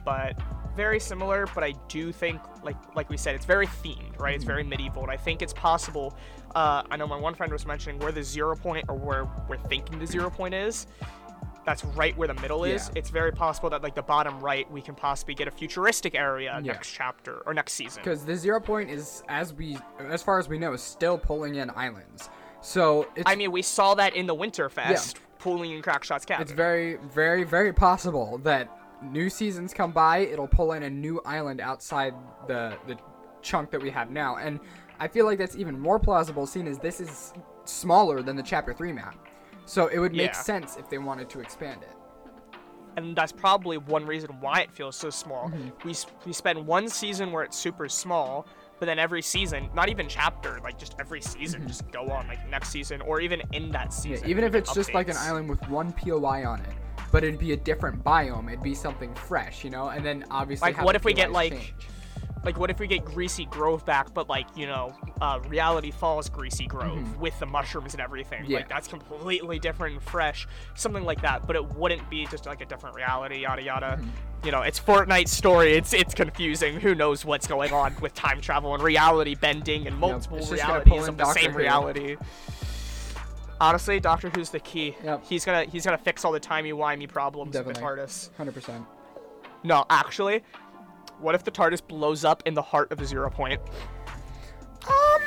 [0.04, 0.36] but
[0.76, 1.46] very similar.
[1.54, 4.34] But I do think, like like we said, it's very themed, right?
[4.34, 6.16] It's very medieval, and I think it's possible.
[6.54, 9.56] Uh, I know my one friend was mentioning where the zero point or where we're
[9.56, 10.86] thinking the zero point is.
[11.64, 12.88] That's right where the middle is.
[12.88, 12.98] Yeah.
[13.00, 16.58] It's very possible that like the bottom right, we can possibly get a futuristic area
[16.62, 16.72] Yeah.
[16.72, 18.02] next chapter or next season.
[18.02, 21.56] Because the zero point is, as we, as far as we know, is still pulling
[21.56, 22.30] in islands.
[22.62, 26.42] So it's, I mean, we saw that in the Winterfest, pulling in Crackshot's cabin.
[26.42, 28.68] it's very, very, very possible that
[29.02, 32.14] new seasons come by, it'll pull in a new island outside
[32.46, 32.96] the the
[33.42, 34.60] chunk that we have now, and
[34.98, 37.32] I feel like that's even more plausible, seeing as this is
[37.64, 39.16] smaller than the chapter three map.
[39.70, 40.42] So it would make Yeah.
[40.42, 41.96] sense if they wanted to expand it.
[42.96, 45.48] and that's probably one reason why it feels so small.
[45.48, 45.68] Mm-hmm.
[45.86, 48.46] We s- we spend one season where it's super small,
[48.80, 52.46] but then every season, not even chapter, like just every season, just go on like
[52.50, 54.08] next season or even in that Mm-hmm.
[54.08, 54.28] Yeah, season.
[54.30, 56.74] even if it's get just like an island with one POI on it,
[57.12, 58.48] but it'd be a different biome.
[58.48, 59.90] It'd be something fresh, you know.
[59.90, 61.74] And then obviously, Like what if we get like, change.
[62.44, 66.28] Like what if we get Greasy Grove back, but like you know, uh, Reality Falls
[66.28, 68.42] Greasy Grove with the mushrooms and everything.
[68.42, 68.52] Mm-hmm.
[68.52, 68.58] Yeah.
[68.58, 71.46] Like that's completely different and fresh, something like that.
[71.46, 73.98] But it wouldn't be just like a different reality, yada yada.
[73.98, 74.46] Mm-hmm.
[74.46, 75.74] You know, it's Fortnite story.
[75.74, 76.80] It's it's confusing.
[76.80, 81.08] Who knows what's going on with time travel and reality bending and multiple pull realities
[81.08, 81.58] of the Doctor same Who.
[81.58, 82.16] reality.
[83.60, 84.96] Honestly, Doctor Who's the key.
[85.04, 85.24] Yep.
[85.26, 88.02] He's gonna he's gonna fix all the timey wimey problems with the Definitely.
[88.02, 88.34] TARDIS.
[88.36, 88.86] Hundred percent.
[89.62, 90.42] No, actually,
[91.20, 93.70] what if the TARDIS blows up in the heart of the zero point, Um,
[94.88, 95.20] I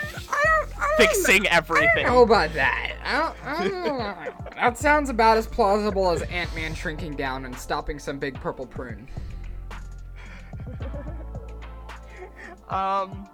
[0.44, 1.50] don't, I don't fixing know.
[1.52, 1.90] I everything?
[2.06, 2.94] don't know about that.
[3.04, 4.50] I don't, I don't know.
[4.56, 8.66] that sounds about as plausible as Ant Man shrinking down and stopping some big purple
[8.66, 9.08] prune.
[12.70, 13.28] Um,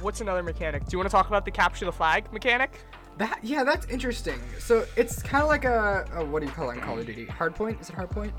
[0.00, 0.84] what's another mechanic?
[0.84, 2.72] Do you want to talk about the capture the flag mechanic?
[3.18, 4.40] That yeah, that's interesting.
[4.58, 7.06] So it's kind of like a, a what do you call it in Call of
[7.06, 7.26] Duty?
[7.26, 7.80] Hardpoint?
[7.80, 8.32] Is it hardpoint?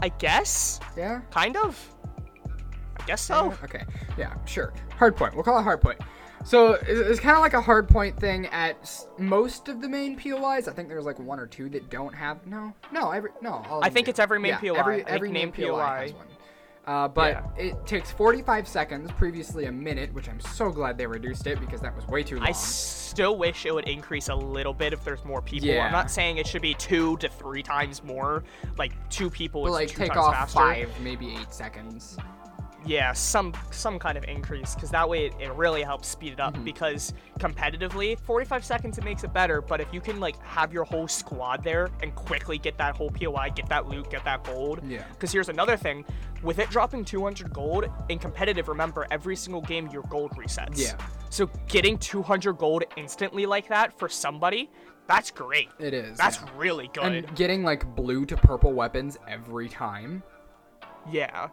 [0.00, 1.20] I guess, Yeah.
[1.30, 1.94] kind of.
[2.98, 3.54] I guess so.
[3.64, 3.84] Okay.
[4.18, 4.72] Yeah, sure.
[4.98, 5.34] Hard point.
[5.34, 6.00] We'll call it hard point.
[6.44, 10.68] So it's, kind of like a hard point thing at most of the main POIs.
[10.68, 12.46] I think there's like one or two that don't have.
[12.46, 13.64] No, no, every no.
[13.68, 14.10] All I think do.
[14.10, 14.78] it's every main yeah, POI.
[14.78, 16.26] Every, every main main POI, has one.
[16.86, 17.64] Uh, but Yeah.
[17.64, 21.80] it takes 45 seconds, previously a minute, which I'm so glad they reduced it because
[21.80, 22.46] that was way too long.
[22.46, 25.68] I still wish it would increase a little bit if there's more people.
[25.68, 25.86] Yeah.
[25.86, 28.44] I'm not saying it should be two to three times more.
[28.78, 30.58] Like two people but is like two take off faster.
[30.58, 32.18] five, maybe eight seconds.
[32.86, 36.40] Yeah, some some kind of increase because that way it, it really helps speed it
[36.40, 36.54] up.
[36.54, 36.64] Mm-hmm.
[36.64, 39.60] Because competitively, 45 seconds it makes it better.
[39.60, 43.10] But if you can like have your whole squad there and quickly get that whole
[43.10, 44.80] POI, get that loot, get that gold.
[44.86, 45.04] Yeah.
[45.10, 46.04] Because here's another thing,
[46.42, 50.78] with it dropping 200 gold in competitive, remember every single game your gold resets.
[50.78, 50.96] Yeah.
[51.30, 54.70] So getting 200 gold instantly like that for somebody,
[55.08, 55.68] that's great.
[55.78, 56.16] It is.
[56.18, 56.50] That's yeah.
[56.56, 57.04] really good.
[57.04, 60.22] and getting like blue to purple weapons every time.
[61.10, 61.48] yeah.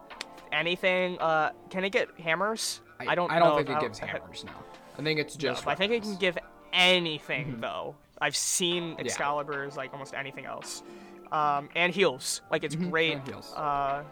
[0.53, 1.17] Anything?
[1.19, 2.79] Uh, can it get hammers?
[2.99, 3.29] I, don't.
[3.31, 4.53] I don't know think it I- gives I- hammers now.
[4.97, 5.65] I think it's just.
[5.65, 6.37] but I think it can give
[6.71, 7.95] anything though.
[8.21, 9.05] I've seen Yeah.
[9.05, 10.83] Excalibur's like almost anything else,
[11.31, 12.41] um, and heals.
[12.51, 13.13] Like it's great.
[13.13, 13.51] and heals.
[13.55, 14.03] Uh,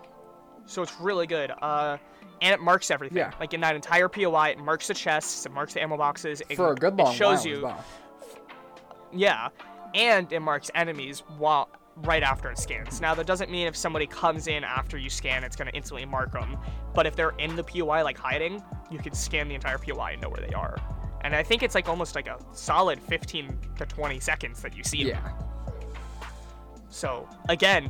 [0.65, 1.51] so it's really good.
[1.61, 1.97] Uh,
[2.41, 3.19] and it marks everything.
[3.19, 3.31] Yeah.
[3.39, 6.41] Like in that entire POI, it marks the chests, it marks the ammo boxes.
[6.49, 7.61] It, for a good long it shows while you.
[7.63, 7.85] well.
[9.13, 9.49] Yeah,
[9.93, 13.01] and it marks enemies while right after it scans.
[13.01, 16.31] Now that doesn't mean if somebody comes in after you scan, it's gonna instantly mark
[16.31, 16.57] them.
[16.93, 20.21] But if they're in the POI like hiding, you can scan the entire POI and
[20.21, 20.77] know where they are.
[21.23, 24.83] And I think it's like almost like a solid 15 to 20 seconds that you
[24.83, 25.21] see them.
[25.23, 26.27] Yeah.
[26.89, 27.89] So again,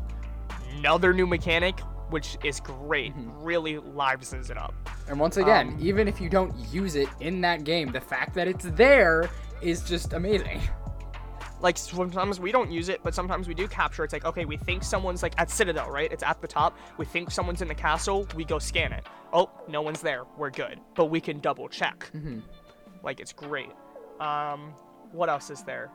[0.78, 3.16] another new mechanic, which is great.
[3.16, 3.44] Mm-hmm.
[3.44, 4.74] Really livens it up.
[5.08, 8.34] And once again, Um, even if you don't use it in that game, the fact
[8.36, 9.30] that it's there
[9.62, 10.62] is just amazing.
[11.62, 14.04] Like sometimes we don't use it, but sometimes we do capture.
[14.04, 16.12] It's like, okay, we think someone's like at Citadel, right?
[16.12, 16.78] It's at the top.
[16.98, 18.28] We think someone's in the castle.
[18.36, 19.06] We go scan it.
[19.34, 20.24] Oh, no one's there.
[20.38, 20.80] We're good.
[20.96, 22.10] But we can double check.
[23.04, 23.72] Like it's great.
[24.20, 24.74] Um,
[25.12, 25.90] what else is there?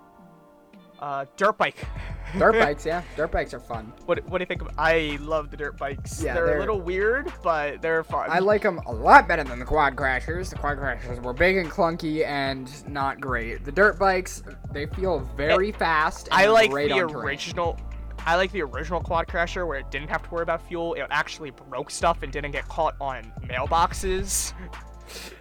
[1.00, 1.76] Uh, dirt bike.
[2.38, 3.02] Dirt bikes, yeah.
[3.16, 3.92] Dirt bikes are fun.
[4.06, 4.68] What, what do you think of?
[4.76, 6.20] I love the dirt bikes.
[6.20, 8.28] Yeah, they're, they're- a little weird, but they're fun.
[8.28, 10.50] I like them a lot better than the quad crashers.
[10.50, 13.64] The quad crashers were big and clunky and not great.
[13.64, 16.26] The dirt bikes, they feel very fast.
[16.32, 17.14] And I like the terrain.
[17.14, 17.78] original.
[18.26, 20.94] I like the original quad crasher where it didn't have to worry about fuel.
[20.94, 24.52] It actually broke stuff and didn't get caught on mailboxes.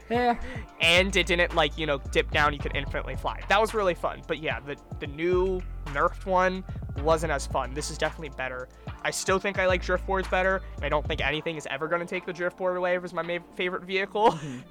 [0.10, 0.40] Yeah,
[0.82, 3.42] and it didn't like you know dip down you could infinitely fly.
[3.50, 4.22] That was really fun.
[4.28, 6.64] But yeah the the new nerfed one
[7.04, 7.74] wasn't as fun.
[7.74, 8.70] This is definitely better.
[9.04, 10.62] I still think i like drift boards better.
[10.82, 13.22] I don't think anything is ever going to take the drift board away as my
[13.22, 14.32] ma- favorite vehicle.
[14.32, 14.60] Mm-hmm.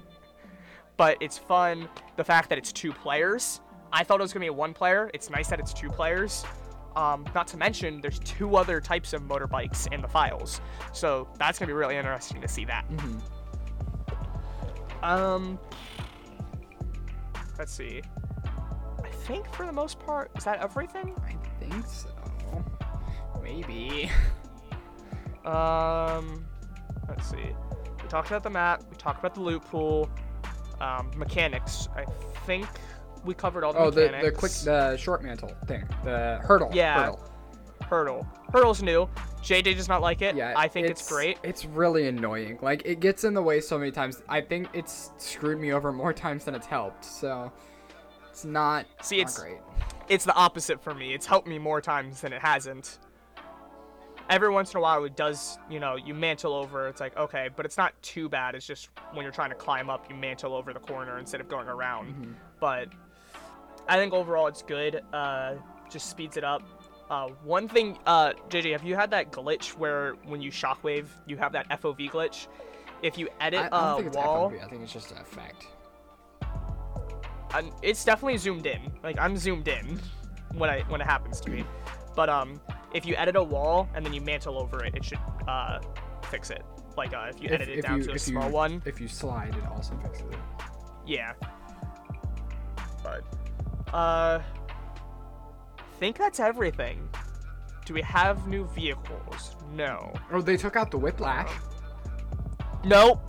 [0.97, 3.59] But it's fun the fact that it's two players.
[3.91, 5.11] I thought it was going to be one player.
[5.13, 6.45] It's nice that it's two players.
[6.95, 10.61] Um, not to mention there's two other types of motorbikes in the files.
[10.93, 13.19] So that's going to be really interesting to see that mm-hmm.
[15.05, 15.59] Um,
[17.57, 18.01] let's see.
[19.03, 21.15] I think for the most part, is that everything?
[21.25, 22.09] I think so.
[23.41, 24.09] Maybe.
[25.45, 26.43] Um,
[27.07, 27.51] let's see.
[28.01, 28.83] We talked about the map.
[28.89, 30.09] We talked about the loot pool.
[30.81, 31.87] Um, mechanics.
[31.95, 32.05] I
[32.47, 32.65] think
[33.23, 36.71] we covered all the Oh, the the quick the short mantle thing, the hurdle.
[36.73, 36.95] Yeah.
[37.03, 37.19] Hurdle.
[37.87, 38.27] hurdle.
[38.51, 39.07] Hurdle's new.
[39.45, 40.35] JJ does not like it.
[40.35, 41.37] Yeah, I think it's, great.
[41.43, 42.57] It's really annoying.
[42.61, 44.23] Like it gets in the way so many times.
[44.27, 47.05] I think it's screwed me over more times than it's helped.
[47.05, 47.51] So
[48.29, 49.57] it's not, See, not it's- great.
[50.09, 51.13] it's the opposite for me.
[51.13, 52.97] It's helped me more times than it hasn't.
[54.27, 56.87] Every once in a while, it does, you know, you mantle over.
[56.87, 58.55] It's like, okay, but it's not too bad.
[58.55, 61.47] It's just when you're trying to climb up, you mantle over the corner instead of
[61.47, 62.35] going around.
[62.59, 62.87] But
[63.87, 65.03] I think overall it's good.
[65.13, 65.53] Uh,
[65.91, 66.63] just speeds it up.
[67.09, 71.37] Uh, one thing, uh, JJ, have you had that glitch where when you shockwave, you
[71.37, 72.47] have that FOV glitch?
[73.03, 74.63] If you edit I, I don't a think it's wall, FOV.
[74.63, 75.67] I think it's just an effect.
[77.51, 78.91] I'm, it's definitely zoomed in.
[79.03, 79.99] Like I'm zoomed in
[80.53, 81.63] when I when it happens to me.
[82.15, 82.59] But um,
[82.93, 85.79] if you edit a wall and then you mantle over it, it should uh
[86.23, 86.63] fix it.
[86.97, 89.55] Like uh, if you edit it down to a small you, one, If you slide,
[89.55, 90.37] it also fixes it.
[91.05, 91.33] yeah.
[93.03, 93.23] But
[93.93, 94.39] uh,
[95.99, 97.07] think that's everything.
[97.85, 99.55] Do we have new vehicles?
[99.73, 100.13] No.
[100.31, 101.51] Oh, they took out the whiplash.
[102.83, 103.19] Nope.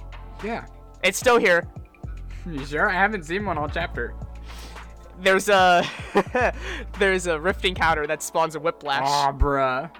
[0.43, 0.67] Yeah.
[1.03, 1.67] It's still here.
[2.47, 2.89] You sure?
[2.89, 4.15] I haven't seen one all chapter.
[5.21, 5.85] There's a
[6.99, 9.03] there's a rift encounter that spawns a whiplash.
[9.07, 9.91] Aw, bruh.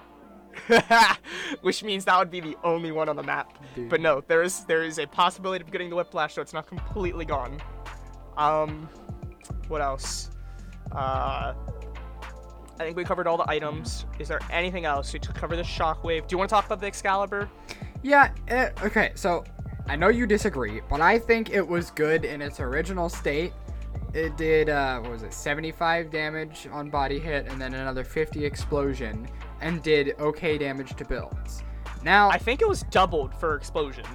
[1.61, 3.53] which means that would be the only one on the map.
[3.75, 3.89] Dude.
[3.89, 6.67] But no, there is there is a possibility of getting the whiplash, so it's not
[6.67, 7.59] completely gone.
[8.37, 8.89] Um,
[9.67, 10.29] what else?
[10.91, 11.53] Uh,
[12.79, 14.05] I think we covered all the items.
[14.19, 15.11] Is there anything else?
[15.11, 16.27] We cover the shockwave.
[16.27, 17.49] Do you want to talk about the Excalibur?
[18.03, 19.43] Yeah, eh, okay, so
[19.87, 23.53] I know you disagree, but I think it was good in its original state.
[24.13, 28.45] It did, uh, what was it, 75 damage on body hit and then another 50
[28.45, 29.27] explosion,
[29.61, 31.63] and did okay damage to builds.
[32.03, 34.05] Now, I think it was doubled for explosion,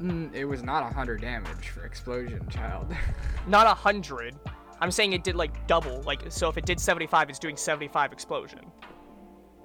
[0.00, 2.94] mm, it was not 100 damage for explosion, child.
[3.46, 4.34] not a hundred.
[4.80, 6.02] I'm saying it did like double.
[6.02, 8.60] Like so, if it did 75, it's doing 75 explosion.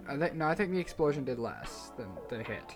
[0.07, 2.75] I think, no, I think the explosion did less than the hit.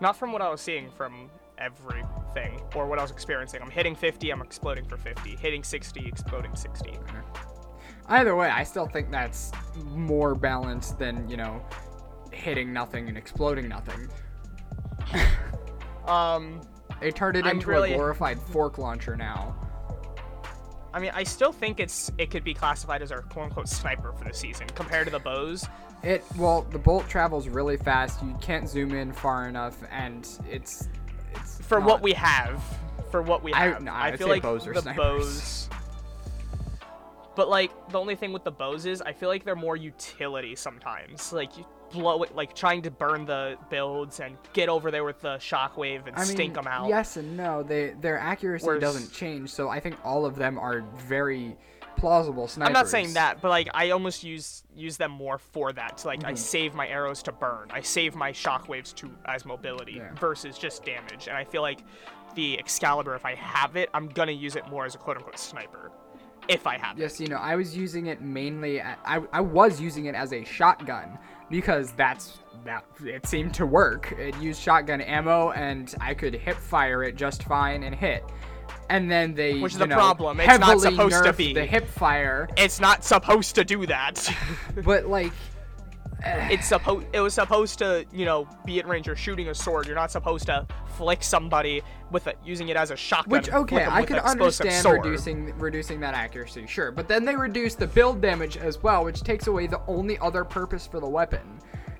[0.00, 3.62] Not from what I was seeing from everything or what I was experiencing.
[3.62, 5.36] I'm hitting 50, I'm exploding for 50.
[5.36, 6.98] Hitting 60, exploding 60.
[8.08, 9.52] Either way, I still think that's
[9.86, 11.64] more balanced than you know
[12.30, 14.08] hitting nothing and exploding nothing.
[16.06, 16.60] Um,
[17.00, 19.56] They turned it I'm into really- a glorified fork launcher now.
[20.96, 24.12] I mean, I still think it's it could be classified as our quote unquote sniper
[24.14, 25.68] for the season compared to the bows.
[26.02, 28.22] It well, the bolt travels really fast.
[28.22, 30.88] You can't zoom in far enough, and it's
[31.34, 32.64] it's For not- what we have,
[33.10, 35.68] for what we I- have, no, I, feel like bows are the snipers.
[35.68, 35.68] bows.
[37.34, 40.56] But like the only thing with the bows is I feel like they're more utility
[40.56, 41.30] sometimes.
[41.30, 45.20] Like you blow it, like trying to burn the builds and get over there with
[45.20, 46.88] the shockwave and I mean, stink them out.
[46.88, 47.62] Yes and no.
[47.62, 51.56] They their accuracy Whereas- doesn't change, so I think all of them are very
[51.96, 52.68] plausible snipers.
[52.68, 56.02] I'm not saying that, but like I almost use use them more for that.
[56.04, 56.28] Like Mm-hmm.
[56.28, 57.68] I save my arrows to burn.
[57.70, 60.12] I save my shockwaves to as mobility Yeah.
[60.14, 61.26] versus just damage.
[61.28, 61.80] And I feel like
[62.34, 65.38] the Excalibur, if I have it, I'm gonna use it more as a quote unquote
[65.38, 65.90] sniper.
[66.48, 67.00] If I have it.
[67.00, 68.80] Yes, you know, I was using it mainly.
[68.82, 68.96] I
[69.32, 71.18] I was using it as a shotgun
[71.50, 74.12] because that's that it seemed to work.
[74.18, 78.24] It used shotgun ammo, and I could hip fire it just fine and hit.
[78.88, 80.40] And then they, Which is a know, problem.
[80.40, 81.52] It's not supposed to be.
[81.52, 82.48] the hip fire.
[82.56, 84.28] It's not supposed to do that.
[84.84, 85.32] But like,
[86.50, 89.06] it's supposed it was supposed to, you know, be at range.
[89.06, 89.86] You're shooting a sword.
[89.86, 93.38] You're not supposed to flick somebody with it, using it as a shotgun.
[93.38, 95.04] which flick I could understand sword.
[95.04, 96.90] reducing reducing that accuracy, sure.
[96.90, 100.44] But then they reduce the build damage as well, which takes away the only other
[100.44, 101.40] purpose for the weapon.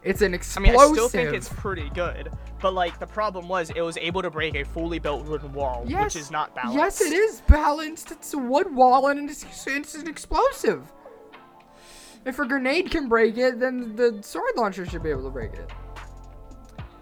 [0.02, 0.72] It's an I explosive.
[0.72, 2.30] mean, I still think it's pretty good,
[2.62, 5.84] but like the problem was it was able to break a fully built wooden wall,
[5.84, 6.76] Yes, which is not balanced.
[6.76, 8.12] Yes, it is balanced.
[8.12, 10.92] It's a wood wall and it's, it's an explosive.
[12.26, 15.52] If a grenade can break it, then the sword launcher should be able to break
[15.52, 15.70] it.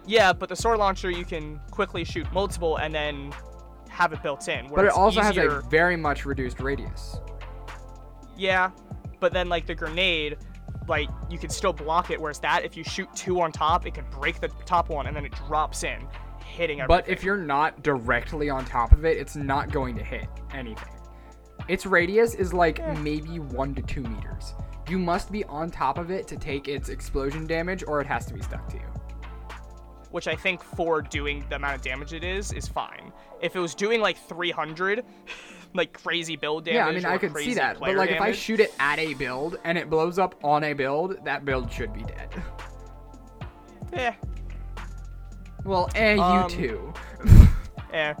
[0.05, 3.33] Yeah, but the sword launcher you can quickly shoot multiple and then
[3.89, 4.67] have it built in.
[4.67, 7.17] But it also easier- has a very much reduced radius.
[8.37, 8.69] Yeah,
[9.19, 10.37] but then like the grenade,
[10.87, 12.21] like you can still block it.
[12.21, 15.15] Whereas that, if you shoot two on top, it can break the top one and
[15.15, 16.07] then it drops in,
[16.45, 17.03] hitting everything.
[17.03, 20.93] But if you're not directly on top of it, it's not going to hit anything.
[21.67, 22.93] Its radius is like eh.
[22.99, 24.53] maybe one to two meters.
[24.87, 28.25] You must be on top of it to take its explosion damage, or it has
[28.27, 28.83] to be stuck to you.
[30.11, 33.11] which I think for doing the amount of damage it is is fine.
[33.41, 35.03] If it was doing like 300,
[35.73, 36.75] like crazy build damage.
[36.77, 37.79] yeah, I mean, I could see that.
[37.79, 40.73] But like, if I shoot it at a build and it blows up on a
[40.73, 42.29] build, that build should be dead.
[43.91, 44.15] Yeah.
[45.65, 46.93] Well, eh, Um, you too.
[47.91, 48.13] eh.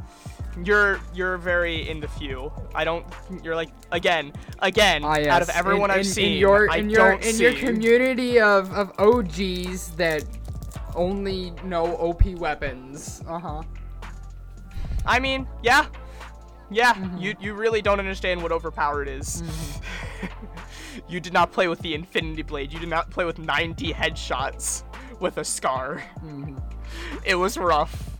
[0.63, 2.51] You're you're very in the few.
[2.73, 3.05] I don't.
[3.43, 5.03] You're like again, again.
[5.03, 5.27] Ah, yes.
[5.27, 8.39] Out of everyone in, I've in, seen, in your I in your in your community
[8.39, 10.23] of, of OGs that
[10.95, 13.21] only know OP weapons.
[13.27, 13.63] Uh huh.
[15.05, 15.87] I mean, yeah,
[16.71, 16.93] yeah.
[16.93, 17.17] Mm-hmm.
[17.17, 19.43] You you really don't understand what overpowered is.
[21.09, 22.71] you did not play with the Infinity Blade.
[22.71, 24.83] You did not play with 90 headshots
[25.19, 26.03] with a scar.
[26.23, 26.57] Mm-hmm.
[27.25, 28.11] It was rough.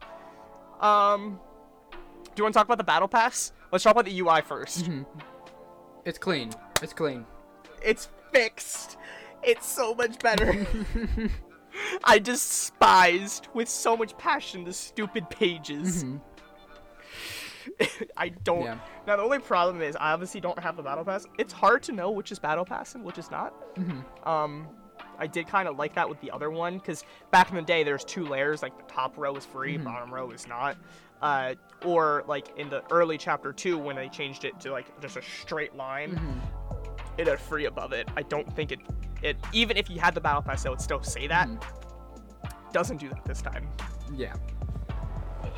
[0.81, 1.39] Um,
[2.37, 3.51] you want to talk about the battle pass?
[3.71, 5.19] Let's talk about the UI 1st Mm-hmm.
[6.05, 6.51] It's clean.
[6.81, 7.25] It's clean.
[7.81, 8.97] It's fixed.
[9.43, 10.65] It's so much better.
[12.03, 16.05] I despised with so much passion the stupid pages.
[18.17, 18.59] I don't.
[18.59, 18.65] Mm-hmm.
[18.65, 18.77] Yeah.
[19.07, 21.25] Now the only problem is I obviously don't have the battle pass.
[21.39, 23.53] It's hard to know which is battle pass and which is not.
[23.75, 24.29] Mm-hmm.
[24.29, 24.67] Um,
[25.17, 27.83] I did kind of like that with the other one because back in the day
[27.83, 28.61] there's two layers.
[28.61, 29.83] Like the top row is free, Mm-hmm.
[29.85, 30.77] bottom row is not.
[31.21, 35.17] Uh, or like in the early chapter two when they changed it to like just
[35.17, 37.19] a straight line, Mm-hmm.
[37.19, 38.07] it had free above it.
[38.17, 38.79] I don't think it.
[39.23, 41.47] It even if you had the battle pass, it would still say that.
[41.47, 42.71] Mm-hmm.
[42.73, 43.67] Doesn't do that this time.
[44.15, 44.33] Yeah.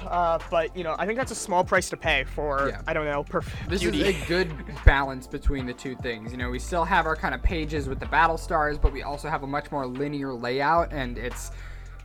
[0.05, 2.81] Uh, but you know, I think that's a small price to pay for Yeah.
[2.87, 4.01] I don't know perf- This beauty.
[4.03, 4.53] is a good
[4.85, 6.31] balance between the two things.
[6.31, 9.01] You know, we still have our kind of pages with the battle stars, but we
[9.03, 11.51] also have a much more linear layout, and it's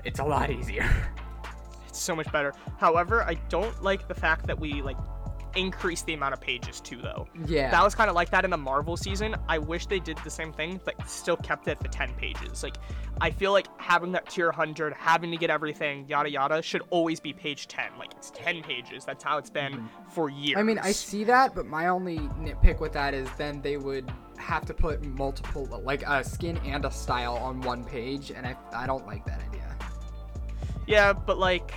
[0.04, 0.88] it's a lot easier.
[1.92, 2.54] It's so much better.
[2.78, 4.96] However, I don't like the fact that we like
[5.54, 7.28] increase the amount of pages too, though.
[7.46, 7.70] Yeah.
[7.70, 9.36] That was kind of like that in the Marvel season.
[9.46, 12.62] I wish they did the same thing, but still kept it at the 10 pages.
[12.62, 12.76] Like,
[13.20, 17.20] I feel like having that tier 100, having to get everything, yada yada, should always
[17.20, 17.98] be page 10.
[17.98, 19.04] Like, it's 10 pages.
[19.04, 20.52] That's how it's been for years.
[20.52, 20.58] Mm-hmm.
[20.58, 24.10] I mean, I see that, but my only nitpick with that is then they would
[24.38, 28.56] have to put multiple, like a skin and a style on one page, and I,
[28.74, 29.61] I don't like that idea.
[30.86, 31.72] Yeah, but like.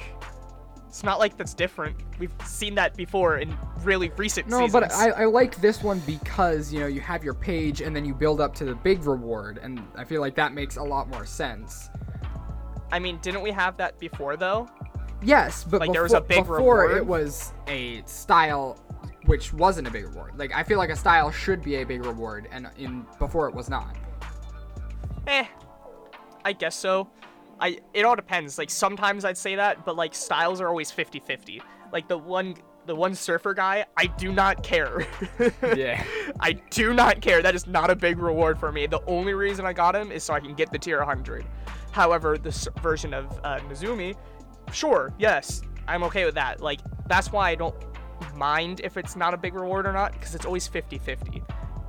[0.88, 1.97] It's not like that's different.
[2.20, 4.72] We've seen that before in really recent No, seasons.
[4.72, 8.06] but I, I like this one because, you know, you have your page and then
[8.06, 11.10] you build up to the big reward, and I feel like that makes a lot
[11.10, 11.89] more sense.
[12.93, 14.70] I mean, didn't we have that before though?
[15.22, 16.91] Yes, but Like, before, there was a big before reward?
[16.95, 18.80] it was a style
[19.26, 20.39] which wasn't a big reward.
[20.39, 23.53] Like I feel like a style should be a big reward, and in before it
[23.53, 23.97] was not.
[25.28, 25.45] Eh,
[26.45, 27.10] I guess so.
[27.60, 28.58] I it all depends.
[28.58, 31.62] Like sometimes I'd say that, but like styles are always 50-50.
[31.91, 35.08] Like the one the one surfer guy, I do not care.
[35.76, 36.03] Yeah.
[36.39, 37.41] I do not care.
[37.41, 38.86] That is not a big reward for me.
[38.86, 41.45] The only reason I got him is so I can get the tier 100.
[41.91, 44.16] However, this version of uh, Nezumi,
[44.72, 46.62] sure, yes, I'm okay with that.
[46.62, 47.76] Like that's why I don't
[48.36, 51.43] mind if it's not a big reward or not because it's always 50-50.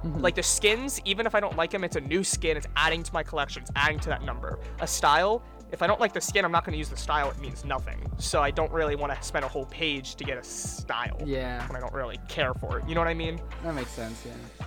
[0.04, 2.56] Like the skins, even if I don't like them, it's a new skin.
[2.56, 3.62] It's adding to my collection.
[3.62, 4.58] It's adding to that number.
[4.80, 5.42] A style,
[5.72, 7.30] if I don't like the skin, I'm not going to use the style.
[7.30, 7.98] It means nothing.
[8.18, 11.66] So I don't really want to spend a whole page to get a style Yeah,
[11.68, 12.88] when I don't really care for it.
[12.88, 13.40] You know what I mean?
[13.64, 14.24] that makes sense.
[14.24, 14.66] Yeah.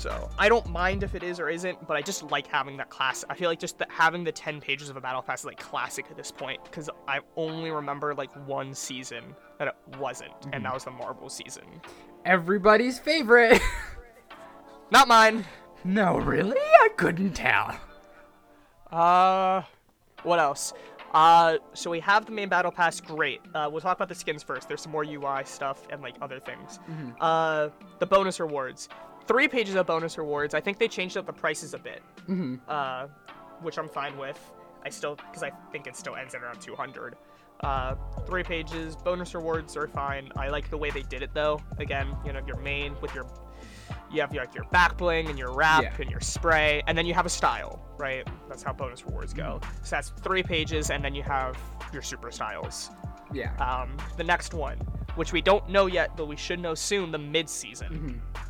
[0.00, 2.88] So I don't mind if it is or isn't, but I just like having that
[2.88, 3.22] class.
[3.28, 5.58] I feel like just that having the 10 pages of a battle pass is like
[5.58, 9.22] classic at this point because I only remember like one season
[9.58, 10.62] that it wasn't, and mm-hmm.
[10.62, 11.64] that was the Marvel season.
[12.24, 13.60] Everybody's favorite.
[14.90, 15.44] Not mine.
[15.84, 16.56] no, really?
[16.56, 17.78] I couldn't tell.
[18.92, 19.62] Uh,
[20.22, 20.72] what else?
[21.12, 23.00] Uh, so we have the main battle pass.
[23.00, 23.40] Great.
[23.54, 24.68] Uh, we'll talk about the skins first.
[24.68, 26.78] There's some more UI stuff and like other things.
[27.20, 28.88] Uh, the bonus rewards.
[29.26, 30.54] Three pages of bonus rewards.
[30.54, 32.02] I think they changed up the prices a bit.
[32.28, 32.56] Mm-hmm.
[32.68, 33.06] Uh,
[33.62, 34.38] which I'm fine with.
[34.84, 37.16] I still, because I think it still ends at around 200.
[37.62, 37.94] Uh,
[38.26, 38.96] three pages.
[38.96, 40.30] Bonus rewards are fine.
[40.36, 41.60] I like the way they did it though.
[41.78, 43.26] Again, you know, your main with your
[44.10, 45.92] you have like your back bling and your wrap Yeah.
[45.98, 48.26] and your spray, and then you have a style, right?
[48.48, 49.60] That's how bonus rewards go.
[49.82, 51.56] So that's three pages, and then you have
[51.92, 52.90] your super styles.
[53.32, 53.54] Yeah.
[53.56, 54.76] Um, the next one,
[55.14, 58.20] which we don't know yet, but we should know soon, the mid season.
[58.34, 58.40] Mhm.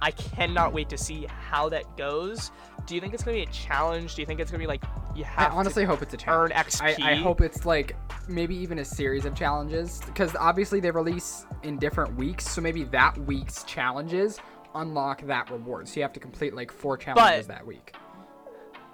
[0.00, 2.50] I cannot wait to see how that goes.
[2.86, 4.16] Do you think it's gonna be a challenge?
[4.16, 4.82] Do you think it's gonna be like
[5.14, 6.52] you I have honestly hope it's a challenge.
[6.52, 7.02] earn XP?
[7.04, 7.94] I, I hope it's like
[8.26, 12.82] maybe even a series of challenges because obviously they release in different weeks, so maybe
[12.84, 14.40] that week's challenges
[14.74, 15.88] unlock that reward.
[15.88, 17.94] So you have to complete like four challenges that week.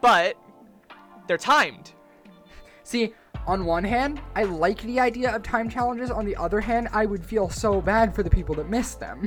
[0.01, 0.37] but
[1.27, 1.93] they're timed.
[2.85, 3.13] See,
[3.47, 6.11] on one hand, I like the idea of time challenges.
[6.11, 9.27] On the other hand, I would feel so bad for the people that miss them.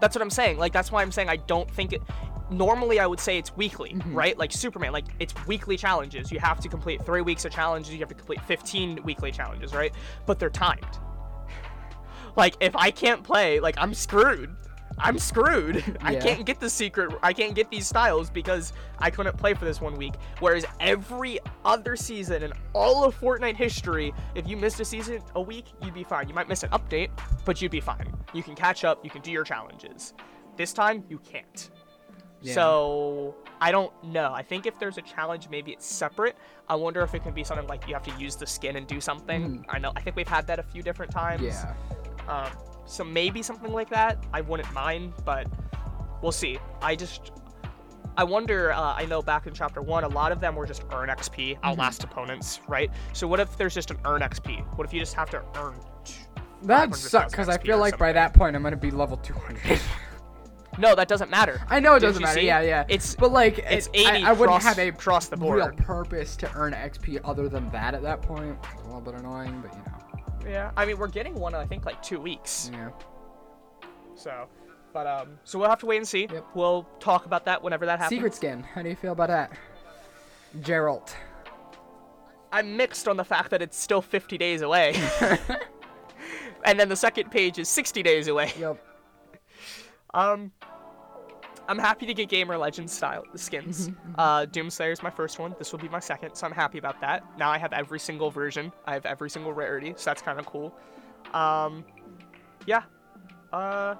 [0.00, 0.58] That's what I'm saying.
[0.58, 2.02] Like that's why I'm saying I don't think it.
[2.50, 4.14] Normally, I would say it's weekly, Mm-hmm.
[4.14, 4.36] right?
[4.36, 6.32] Like Superman, like it's weekly challenges.
[6.32, 7.92] You have to complete three weeks of challenges.
[7.92, 9.92] You have to complete 15 weekly challenges, right?
[10.26, 10.98] But they're timed.
[12.36, 14.56] Like if I can't play, like I'm screwed.
[15.02, 15.98] I'm screwed.
[16.00, 17.12] I can't get the secret.
[17.22, 20.14] I can't get these styles because I couldn't play for this one week.
[20.40, 25.40] Whereas every other season in all of Fortnite history, if you missed a season a
[25.40, 26.28] week, you'd be fine.
[26.28, 27.10] You might miss an update,
[27.44, 28.12] but you'd be fine.
[28.32, 29.04] You can catch up.
[29.04, 30.14] You can do your challenges.
[30.56, 31.70] This time, you can't.
[32.42, 32.54] Yeah.
[32.54, 34.32] So I don't know.
[34.32, 36.36] I think if there's a challenge, maybe it's separate.
[36.68, 38.86] I wonder if it can be something like you have to use the skin and
[38.86, 39.64] do something.
[39.68, 39.92] I know.
[39.96, 41.42] I think we've had that a few different times.
[41.42, 41.74] yeah.
[42.28, 42.50] Um,
[42.90, 44.24] so maybe something like that.
[44.32, 45.46] I wouldn't mind, but
[46.22, 46.58] we'll see.
[46.82, 47.32] I just,
[48.16, 48.72] I wonder.
[48.72, 51.58] Uh, I know back in chapter one, a lot of them were just earn XP,
[51.62, 52.90] outlast opponents, right?
[53.12, 54.76] So what if there's just an earn XP?
[54.76, 55.76] What if you just have to earn?
[56.62, 59.80] That sucks because I feel like by that point I'm gonna be level 200.
[60.78, 61.60] No, that doesn't matter.
[61.68, 62.40] I know it Didn't doesn't matter.
[62.40, 62.46] see?
[62.46, 62.82] Yeah, yeah.
[62.88, 65.56] It's- but like it's it- I- 80 I, wouldn't cross- have a across the board.
[65.58, 68.56] real purpose to earn XP other than that at that point.
[68.72, 69.98] It's a little bit annoying, but you know.
[70.50, 71.54] Yeah, I mean we're getting one.
[71.54, 72.70] I think like two weeks.
[72.72, 72.90] Yeah.
[74.16, 74.48] So,
[74.92, 76.28] but um, so we'll have to wait and see.
[76.30, 76.46] Yep.
[76.54, 78.16] We'll talk about that whenever that happens.
[78.16, 78.62] Secret skin.
[78.62, 79.52] How do you feel about that?
[80.58, 81.14] Geralt.
[82.52, 84.94] I'm mixed on the fact that it's still 50 days away.
[86.64, 88.52] and then the second page is 60 days away.
[88.58, 88.84] Yep.
[90.12, 90.50] Um,
[91.70, 93.90] I'm happy to get Gamer Legends style skins.
[94.18, 95.54] uh, Doomslayer is my first one.
[95.56, 97.22] This will be my second, so I'm happy about that.
[97.38, 98.72] Now I have every single version.
[98.86, 100.74] I have every single rarity, so that's kind of cool.
[101.32, 101.84] Um,
[102.66, 102.82] yeah.
[103.52, 103.94] Uh,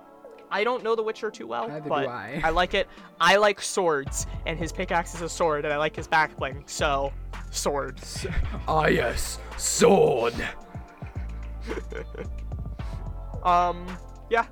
[0.51, 2.51] I don't know The Witcher too well, Neither but I.
[2.51, 2.89] like it.
[3.21, 6.65] I like swords, and his pickaxe is a sword, and I like his back bling,
[6.67, 7.13] so
[7.53, 8.27] swords.
[8.67, 10.35] Ah yes, sword.
[13.43, 13.87] Um,
[14.29, 14.45] yeah.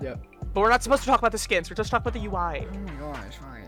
[0.00, 0.24] Yep.
[0.52, 1.70] But we're not supposed to talk about the skins.
[1.70, 2.66] We're just talking about the UI.
[2.66, 3.64] Oh my gosh, fine.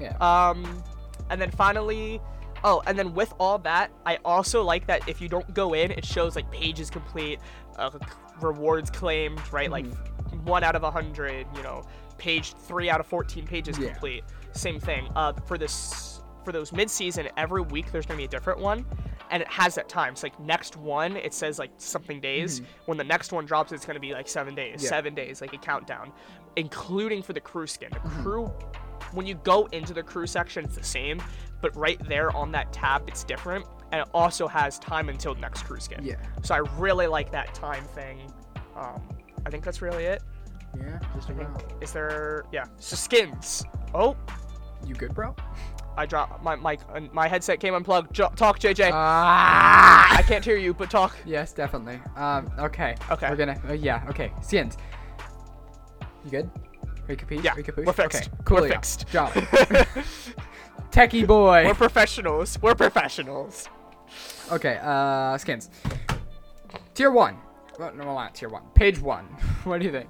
[0.00, 0.16] Yeah.
[0.18, 0.82] Um,
[1.30, 2.20] and then finally,
[2.64, 5.90] oh, and then with all that, I also like that if you don't go in,
[5.90, 7.40] it shows like pages complete,
[7.76, 7.90] uh,
[8.40, 9.70] rewards claimed, right?
[9.70, 9.86] Like
[10.44, 11.82] one out of a hundred, you know,
[12.18, 13.90] page three out of fourteen pages Yeah.
[13.90, 14.24] complete.
[14.52, 15.08] Same thing.
[15.16, 18.84] Uh, for this, for those mid-season, every week there's gonna be a different one.
[19.32, 20.12] And it has that time.
[20.12, 22.60] It's like next one, it says like something days.
[22.86, 24.76] When the next one drops, it's gonna be like seven days.
[24.76, 24.84] Mm-hmm.
[24.84, 24.88] Yeah.
[24.90, 26.12] Seven days, like a countdown,
[26.56, 27.88] including for the crew skin.
[27.92, 28.22] The Mm-hmm.
[28.22, 28.52] crew
[29.12, 31.20] when you go into the crew section, it's the same,
[31.60, 33.64] but right there on that tab, it's different.
[33.90, 36.00] and it also has time until next crew skin.
[36.02, 36.14] Yeah.
[36.42, 38.32] So I really like that time thing.
[38.74, 39.02] Um,
[39.44, 40.22] I think that's really it.
[40.78, 40.98] Yeah.
[41.14, 41.62] Just about.
[41.82, 43.64] is there yeah so skins.
[43.94, 44.16] Oh,
[44.86, 45.34] You good, bro?
[45.96, 46.80] I dropped my mic.
[46.92, 48.12] uh, My headset came unplugged.
[48.14, 48.90] Jo- talk, JJ.
[48.92, 50.16] Ah.
[50.16, 51.16] I can't hear you, but talk.
[51.26, 52.00] Yes, definitely.
[52.16, 52.50] Um.
[52.58, 52.96] Okay.
[53.10, 53.28] Okay.
[53.28, 53.60] We're gonna.
[53.68, 54.04] Uh, yeah.
[54.08, 54.32] Okay.
[54.42, 54.76] Skins.
[56.24, 56.50] You good?
[57.08, 57.44] Capiche?
[57.44, 57.84] Yeah, capiche?
[57.84, 58.30] we're fixed.
[58.40, 58.54] Okay.
[58.54, 59.08] We're fixed.
[59.08, 59.32] Job.
[60.90, 61.64] Techie boy.
[61.66, 62.58] We're professionals.
[62.62, 63.68] We're professionals.
[64.50, 65.70] Okay, uh, skins.
[66.94, 67.38] Tier one.
[67.78, 68.62] Well, no, not tier one.
[68.74, 69.24] Page one.
[69.64, 70.08] what do you think?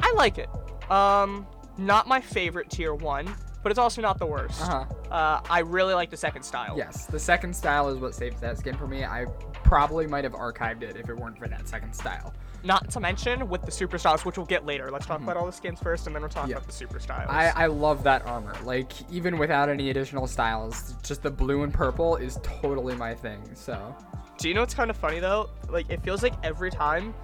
[0.00, 0.48] I like it.
[0.90, 1.46] Um,
[1.78, 3.34] not my favorite tier one,
[3.66, 4.62] but it's also not the worst.
[4.62, 5.12] Uh huh.
[5.12, 6.74] Uh, I really like the second style.
[6.78, 9.02] Yes, the second style is what saves that skin for me.
[9.04, 9.24] I
[9.64, 12.32] probably might have archived it if it weren't for that second style.
[12.62, 14.88] Not to mention with the super styles, which we'll get later.
[14.92, 16.50] Let's talk about all the skins first, and then we'll talk Mm-hmm.
[16.52, 16.56] Yeah.
[16.58, 17.28] about the super styles.
[17.28, 18.54] I, I love that armor.
[18.62, 23.42] Like, even without any additional styles, just the blue and purple is totally my thing.
[23.54, 23.96] So,
[24.38, 25.50] Do you know what's kind of funny though?
[25.68, 27.14] Like it feels like every time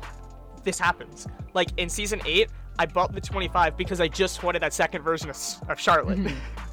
[0.65, 1.29] this happens.
[1.55, 5.31] Like in season eight, I bought the 25 because I just wanted that second version
[5.31, 6.19] of, of Charlotte.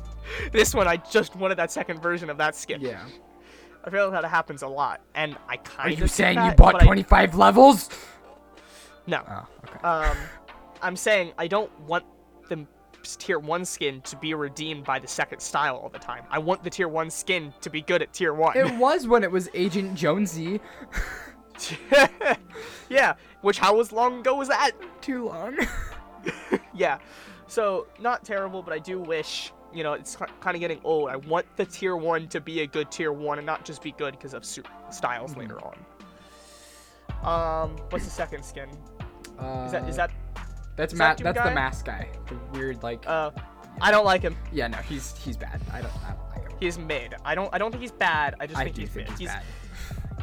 [0.52, 2.82] this one, I just wanted that second version of that skin.
[2.82, 3.06] yeah.
[3.84, 6.00] I feel like that happens a lot, and I kind Are of.
[6.00, 7.90] you saying you bought 25 levels?
[9.08, 9.24] No.
[9.28, 9.80] Oh, okay.
[9.88, 10.18] Um,
[10.82, 12.04] I'm saying I don't want
[12.50, 12.66] the
[13.04, 16.26] tier one skin to be redeemed by the second style all the time.
[16.30, 18.58] I want the tier one skin to be good at tier one.
[18.58, 20.60] It was when it was Agent Jonesy.
[22.90, 23.14] yeah.
[23.42, 24.72] Which how was long ago was that?
[25.02, 25.58] Too long.
[26.74, 27.00] yeah.
[27.48, 31.10] So not terrible, but I do wish you know it's kind of getting old.
[31.10, 33.92] I want the tier one to be a good tier one and not just be
[33.94, 35.40] good because of su- styles Mm-hmm.
[35.42, 35.76] later on.
[37.24, 38.70] Um, what's the second skin?
[39.38, 40.12] Uh, Is that is that?
[40.76, 41.50] That's is ma- that That's guy?
[41.50, 42.10] the mask guy.
[42.28, 43.06] The weird like.
[43.08, 43.32] Uh,
[43.82, 44.36] I don't like him.
[44.52, 45.62] yeah, no, he's he's bad.
[45.74, 46.58] I don't I don't like him.
[46.60, 47.16] He's mid.
[47.26, 48.36] I don't I don't think he's bad.
[48.40, 49.18] I just I think he's think mid.
[49.20, 49.44] he's, bad.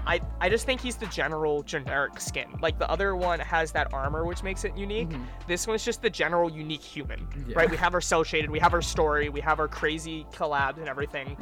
[0.06, 2.48] I, I just think he's the general generic skin.
[2.60, 5.08] Like the other one has that armor which makes it unique.
[5.10, 5.26] Mhm.
[5.48, 7.26] This one's just the general unique human.
[7.46, 7.56] Yeah.
[7.58, 7.70] Right?
[7.70, 10.88] We have our cell shaded, we have our story, we have our crazy collabs and
[10.88, 11.36] everything.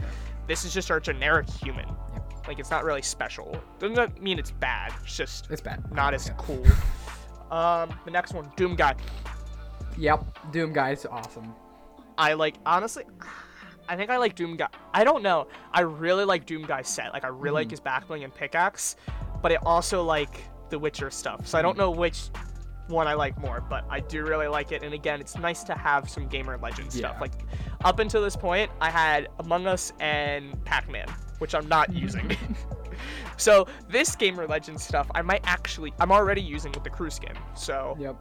[0.47, 1.89] This is just our generic human.
[2.15, 2.33] Yep.
[2.49, 3.55] Like it's not really special.
[3.79, 4.93] Doesn't mean it's bad.
[5.05, 5.85] It's just It's bad.
[5.93, 6.35] not as Yeah.
[6.39, 6.65] cool.
[7.51, 8.95] Um the next one, Doom Guy.
[9.99, 10.53] Yep.
[10.53, 11.55] Doom guy's awesome.
[12.17, 13.05] I like honestly
[13.89, 14.69] I think I like Doom Guy.
[14.93, 15.47] I don't know.
[15.73, 17.13] I really like Doom Guy's set.
[17.13, 17.55] Like I really Mm-hmm.
[17.55, 18.97] like his backbling and pickaxe,
[19.43, 21.47] but I also like the Witcher stuff.
[21.47, 22.31] So I don't know which
[22.89, 24.83] one I like more, but I do really like it.
[24.83, 27.13] And again, it's nice to have some gamer legend stuff.
[27.15, 27.21] Yeah.
[27.21, 27.33] Like
[27.85, 31.09] up until this point, I had Among Us and Pac-Man,
[31.39, 32.37] which I'm not using.
[33.37, 37.35] so this gamer legend stuff, I might actually, I'm already using with the crew skin.
[37.55, 38.17] So Yep.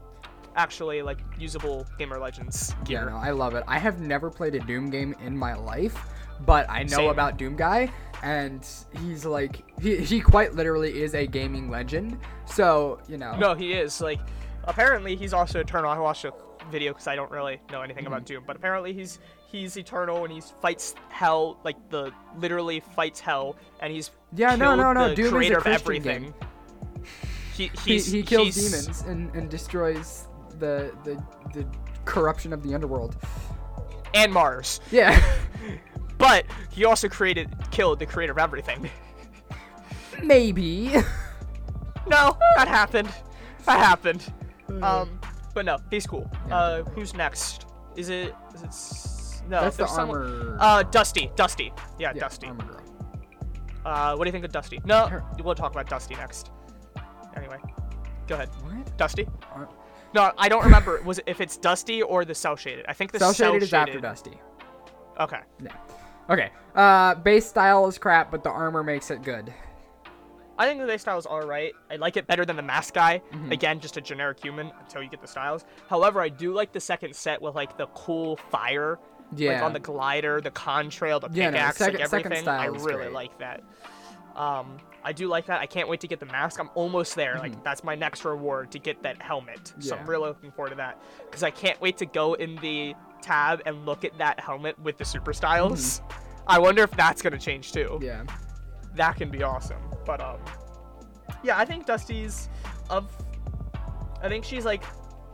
[0.56, 3.64] Actually, like usable gamer legends Yeah, no, I love it.
[3.68, 5.98] I have never played a Doom game in my life,
[6.46, 7.10] but I know Same.
[7.10, 7.92] about Doom Guy,
[8.22, 8.68] and
[9.02, 12.18] he's like he, he quite literally is a gaming legend.
[12.46, 13.36] So you know.
[13.38, 14.00] No, he is.
[14.02, 14.20] Like,
[14.66, 15.90] apparently he's also eternal.
[15.92, 16.34] I watched a
[16.72, 18.14] video because I don't really know anything Mm-hmm.
[18.14, 19.20] about Doom, but apparently he's
[19.52, 24.76] he's eternal and he fights hell, like the literally fights hell, and he's Yeah, no,
[24.76, 26.22] no, no, the Doom is a Christian everything.
[26.24, 26.34] game.
[27.54, 30.28] He He, he kills demons and, and destroys
[30.60, 31.22] the, the
[31.54, 31.66] the
[32.06, 33.16] corruption of the underworld.
[34.14, 35.22] and Mars, Yeah.
[36.18, 38.90] but he also created killed the creator of everything.
[40.24, 40.88] Maybe.
[42.08, 43.10] no, that happened.
[43.66, 44.32] That happened.
[44.82, 45.20] Um,
[45.54, 46.30] but no, he's cool.
[46.52, 47.66] Uh, who's next?
[47.96, 48.34] Is it?
[48.56, 48.68] Is it?
[48.68, 50.58] s- No, That's the someone- armor.
[50.60, 51.32] Uh, Dusty.
[51.36, 51.72] Dusty.
[52.00, 52.48] Yeah, yeah, Dusty.
[52.48, 52.80] Armor girl.
[53.86, 54.80] Uh, what do you think of Dusty?
[54.86, 56.52] No, we'll talk about Dusty next.
[57.36, 57.58] Anyway,
[58.28, 58.50] go ahead.
[58.64, 58.98] What?
[58.98, 59.28] Dusty?
[59.54, 59.68] Ar-
[60.14, 61.02] No, I don't remember.
[61.04, 62.86] Was it if it's Dusty or the cell shaded?
[62.88, 64.40] I think the Cell cell shaded is after Dusty.
[65.20, 65.40] Okay.
[65.64, 65.76] Yeah.
[66.30, 66.50] Okay.
[66.76, 69.54] Uh, base style is crap, but the armor makes it good.
[70.58, 71.74] I think the base style is alright.
[71.90, 73.22] I like it better than the mask guy.
[73.32, 73.52] Mm-hmm.
[73.52, 75.66] Again, just a generic human until you get the styles.
[75.90, 79.00] However, I do like the second set with like the cool fire.
[79.36, 79.54] Yeah.
[79.54, 82.48] Like on the glider, the contrail, the Yeah, no, pickaxe, second- like second everything.
[82.48, 83.12] I really great.
[83.14, 83.64] like that.
[84.36, 85.60] Um, I do like that.
[85.60, 86.60] I can't wait to get the mask.
[86.60, 87.38] I'm almost there.
[87.38, 89.74] Like that's my next reward to get that helmet.
[89.80, 90.10] So I'm Mm-hmm.
[90.10, 93.86] Really looking forward to that because I can't wait to go in the tab and
[93.86, 96.02] look at that helmet with the super styles.
[96.48, 97.90] I wonder if that's gonna change too.
[97.94, 98.04] Mm-hmm.
[98.04, 98.24] yeah.
[98.96, 99.82] That can be awesome.
[100.06, 100.38] But um,
[101.44, 102.50] yeah, I think Dusty's
[102.90, 103.10] of.
[104.22, 104.84] I think she's like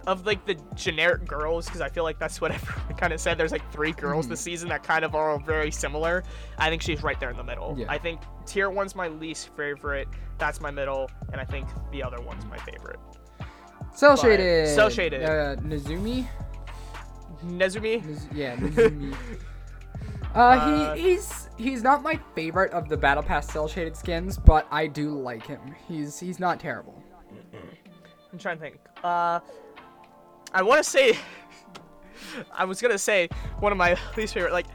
[0.10, 3.38] of like the generic girls because I feel like that's what everyone kind of said.
[3.38, 4.32] There's like three girls Mm-hmm.
[4.32, 6.24] this season that kind of are all very similar.
[6.58, 7.76] I think she's right there in the middle.
[7.78, 7.86] Yeah.
[7.90, 10.08] I think tier one's my least favorite.
[10.38, 13.00] That's my middle, and I think the other one's my favorite.
[13.94, 14.68] Cell But- shaded.
[14.76, 15.24] Cell shaded.
[15.24, 16.28] Uh, Nezumi.
[17.46, 18.06] Nezumi.
[18.06, 19.16] Nez- yeah, Nezumi.
[20.36, 24.68] Uh, he he's he's not my favorite of the battle pass cell shaded skins, but
[24.70, 25.60] I do like him.
[25.88, 27.02] He's he's not terrible.
[28.32, 28.76] I'm trying to think.
[29.04, 29.40] Uh,
[30.54, 31.18] I want to say.
[32.54, 33.28] I was gonna say
[33.60, 34.68] one of my least favorite, like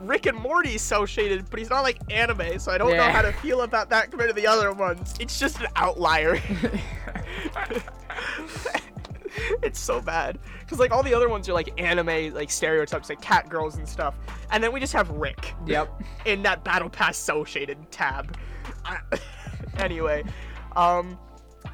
[0.00, 3.22] Rick and Morty's so shaded, but he's not like anime, so I don't know how
[3.22, 5.14] to feel about that compared to the other ones.
[5.20, 6.40] It's just an outlier.
[9.62, 13.20] it's so bad because like all the other ones are like anime like stereotypes like
[13.20, 14.16] cat girls and stuff
[14.50, 16.02] and then we just have rick Yep.
[16.26, 18.36] in that battle pass so shaded tab
[18.84, 18.98] I-
[19.78, 20.24] anyway
[20.74, 21.18] um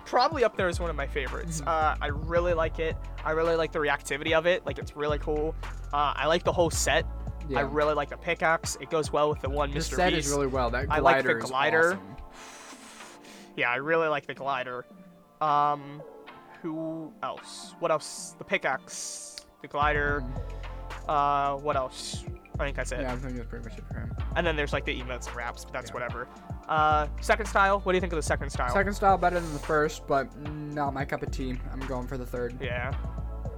[0.07, 3.57] probably up there is one of my favorites uh i really like it i really
[3.57, 5.55] like the reactivity of it like it's really cool
[5.93, 7.05] uh i like the whole set
[7.57, 10.27] i really like the pickaxe it goes well with the one The mr set Beast.
[10.29, 10.71] is really well.
[10.71, 11.89] That glider I like the glider.
[11.93, 12.17] awesome.
[13.57, 14.85] Yeah, I really like the glider.
[15.41, 16.03] Um,
[16.61, 17.75] who else?
[17.79, 18.35] What else?
[18.39, 20.25] The pickaxe, the glider.
[21.09, 22.25] Uh, what else?
[22.59, 23.01] I think that's it.
[23.03, 24.15] Yeah, I think that's pretty much it for him.
[24.35, 25.95] And then there's like the emotes and wraps, but that's Yeah.
[25.95, 26.29] whatever.
[26.69, 27.81] Uh, second style.
[27.81, 28.73] What do you think of the second style?
[28.73, 31.55] Second style better than the first, but not my cup of tea.
[31.73, 32.59] I'm going for the third.
[32.61, 32.93] Yeah.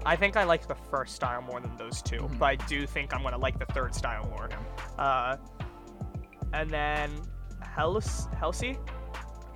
[0.07, 2.39] I think I like the first style more than those 2 Mhm.
[2.39, 4.49] but I do think I'm gonna like the third style more.
[4.99, 5.37] Uh,
[6.53, 7.11] and then
[7.63, 8.79] Hels Helsie.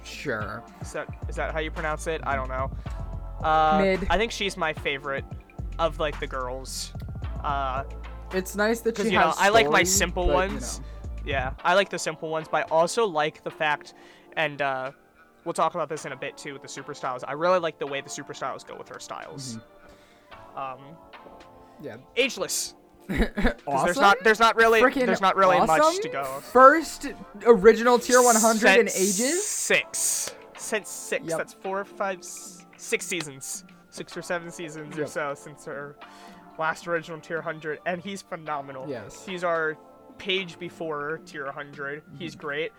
[0.02, 0.62] Sure.
[0.80, 2.20] Is that is that how you pronounce it?
[2.24, 2.70] I don't know.
[3.46, 4.06] Uh, Mid.
[4.10, 5.24] I think she's my favorite
[5.78, 6.92] of like the girls.
[7.44, 7.84] Uh,
[8.32, 10.80] It's nice that she you know I like my simple but, you ones.
[10.80, 10.86] know.
[11.24, 13.94] Yeah, I like the simple ones, but I also like the fact,
[14.36, 14.90] and uh,
[15.44, 17.24] we'll talk about this in a bit too with the super styles.
[17.24, 19.58] I really like the way the super styles go with her styles.
[20.52, 20.58] Mm-hmm.
[20.58, 20.96] Um,
[21.80, 21.96] Yeah.
[22.16, 22.74] ageless.
[23.10, 23.84] awesome.
[23.84, 26.24] There's not there's not really there's not really much to go.
[26.40, 27.08] First
[27.44, 29.44] original tier 100 in ages.
[29.44, 30.34] Six.
[30.56, 31.24] Since six.
[31.26, 31.38] Yep.
[31.38, 32.20] That's four, five,
[32.76, 33.64] six seasons.
[33.90, 35.96] Six or seven seasons or so since her
[36.58, 38.88] last original tier 100, and he's phenomenal.
[38.88, 39.26] Yes.
[39.26, 39.76] He's our
[40.22, 42.04] page before tier 100.
[42.04, 42.16] Mm-hmm.
[42.16, 42.72] He's great.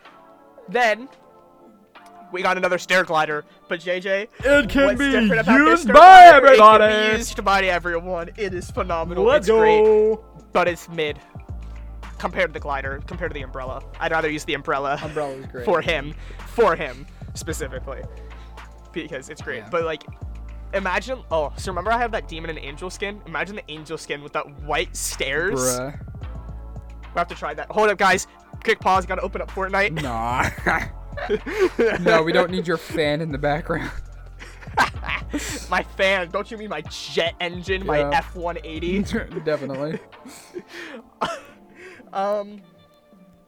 [0.69, 1.09] Then
[2.31, 5.93] we got another stair glider, but JJ, It can what's be different about used stair
[5.93, 6.85] by glider?
[6.85, 8.29] It can be used by everyone.
[8.37, 9.25] It is phenomenal.
[9.25, 10.17] Let's it's great
[10.53, 11.19] but it's mid
[12.17, 13.83] compared to the glider, compared to the umbrella.
[13.99, 15.65] I'd rather use the umbrella Umbrella is great.
[15.65, 16.15] for him,
[16.47, 18.01] for him specifically,
[18.93, 19.57] because it's great.
[19.63, 19.69] Yeah.
[19.69, 20.05] But like,
[20.73, 21.19] imagine.
[21.29, 23.21] Oh, so remember I have that demon and angel skin?
[23.25, 25.59] Imagine the angel skin with that white stairs.
[25.59, 25.99] Bruh.
[27.13, 27.69] We have to try that.
[27.71, 28.27] Hold up, guys.
[28.63, 29.05] Quick pause.
[29.05, 30.01] Gotta open up Fortnite.
[30.01, 30.49] Nah.
[31.99, 33.91] no, we don't need your fan in the background.
[35.69, 36.29] my fan.
[36.29, 37.85] Don't you mean my jet engine?
[37.85, 39.43] My F180.
[39.45, 39.99] Definitely.
[42.11, 42.61] Um,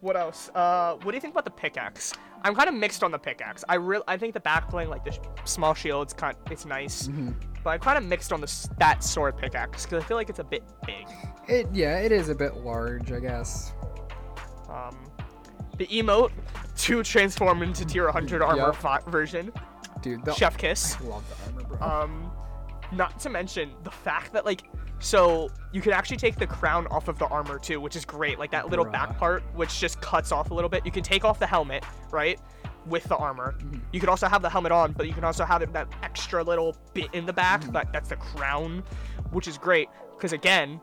[0.01, 0.49] what else?
[0.53, 2.13] Uh, what do you think about the pickaxe?
[2.43, 3.63] I'm kind of mixed on the pickaxe.
[3.67, 7.07] I real I think the back bling, like the sh- small shields, kind it's nice,
[7.07, 7.31] Mm-hmm.
[7.63, 10.39] but I'm kind of mixed on the that sword pickaxe because I feel like it's
[10.39, 11.07] a bit big.
[11.47, 13.73] It yeah, it is a bit large, I guess.
[14.69, 14.95] Um,
[15.77, 16.31] the emote
[16.77, 19.05] to transform into tier 100 armor Yep.
[19.07, 19.51] version,
[20.01, 20.97] Dude, the, chef kiss.
[20.97, 21.87] I love the armor, bro.
[21.87, 22.31] Um,
[22.91, 24.63] not to mention the fact that like,
[24.99, 28.39] so you can actually take the crown off of the armor too, which is great.
[28.39, 30.85] Like that little back part, which just cuts off a little bit.
[30.85, 32.39] You can take off the helmet, right,
[32.85, 33.55] with the armor.
[33.57, 33.79] Mm-hmm.
[33.91, 36.43] You can also have the helmet on, but you can also have it, that extra
[36.43, 37.61] little bit in the back.
[37.61, 37.73] Mm-hmm.
[37.73, 38.83] That that's the crown,
[39.31, 40.79] which is great because again.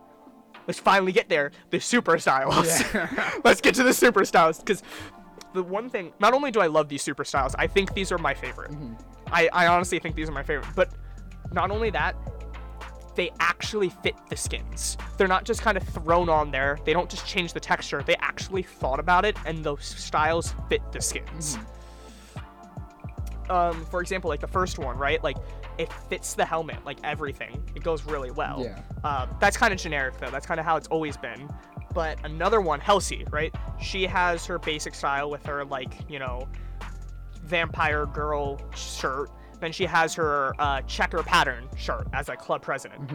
[0.68, 1.50] Let's finally get there.
[1.70, 2.80] The super styles.
[2.94, 3.32] Yeah.
[3.44, 4.84] Let's get to the super styles because
[5.54, 6.12] the one thing.
[6.20, 8.70] Not only do I love these super styles, I think these are my favorite.
[8.70, 8.94] Mm-hmm.
[9.32, 10.68] I, I honestly think these are my favorite.
[10.76, 10.90] But
[11.52, 12.14] not only that,
[13.14, 14.96] they actually fit the skins.
[15.16, 16.78] They're not just kind of thrown on there.
[16.84, 18.02] They don't just change the texture.
[18.02, 21.58] They actually thought about it, and those styles fit the skins.
[23.50, 25.22] Um, for example, like the first one, right?
[25.22, 25.36] Like
[25.78, 27.62] it fits the helmet, like everything.
[27.74, 28.62] It goes really well.
[28.62, 28.78] Yeah.
[29.04, 30.30] Uh, that's kind of generic though.
[30.30, 31.50] That's kind of how it's always been.
[31.92, 33.54] But another one, Helsie, right?
[33.80, 36.48] She has her basic style with her like you know
[37.42, 39.30] vampire girl shirt.
[39.62, 43.12] Then she has her uh, checker pattern shirt as a club president.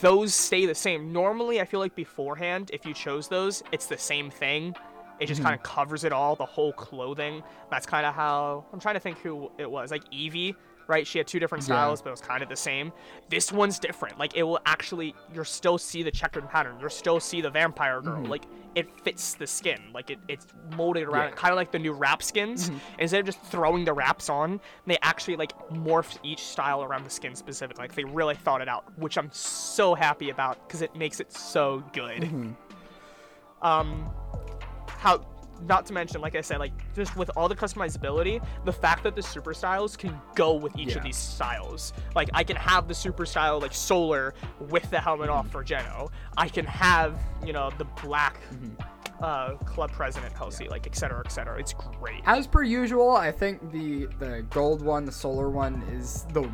[0.00, 1.12] Those stay the same.
[1.12, 4.76] Normally, I feel like beforehand, if you chose those, it's the same thing.
[5.18, 7.42] It just kind of covers it all, the whole clothing.
[7.68, 9.90] That's kind of how I'm trying to think who it was.
[9.90, 10.54] Like Evie,
[10.88, 11.06] right?
[11.06, 11.74] She had two different Yeah.
[11.76, 12.92] styles, but it was kind of the same.
[13.28, 14.18] This one's different.
[14.18, 16.76] Like it will actually, you'll still see the checkered pattern.
[16.80, 18.14] You'll still see the vampire girl.
[18.22, 18.30] Mm-hmm.
[18.30, 19.80] Like it fits the skin.
[19.92, 21.28] Like it, it's molded around Yeah.
[21.30, 22.70] it, kind of like the new wrap skins.
[22.70, 22.78] Mm-hmm.
[23.00, 27.10] Instead of just throwing the wraps on, they actually like morphed each style around the
[27.10, 27.82] skin specifically.
[27.84, 31.32] Like they really thought it out, which I'm so happy about because it makes it
[31.32, 32.22] so good.
[32.22, 32.52] Mm-hmm.
[33.66, 34.10] Um,
[34.88, 35.24] how
[35.66, 39.14] not to mention like i said like just with all the customizability the fact that
[39.16, 42.94] the super styles can go with each of these styles like i can have the
[42.94, 44.34] super style like solar
[44.68, 48.38] with the helmet off for geno i can have you know the black
[49.20, 51.56] uh, club president Helsie, like et cetera, et cetera.
[51.56, 52.22] It's great.
[52.24, 56.50] As per usual, I think the the gold one, the solar one, is the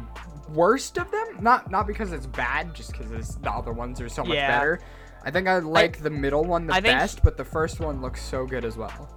[0.52, 1.38] worst of them.
[1.40, 4.48] Not not because it's bad, just because the other ones are so much Yeah.
[4.58, 4.80] better.
[5.24, 8.00] I think I like the middle one the I think- best, but the first one
[8.00, 9.08] looks so good as well.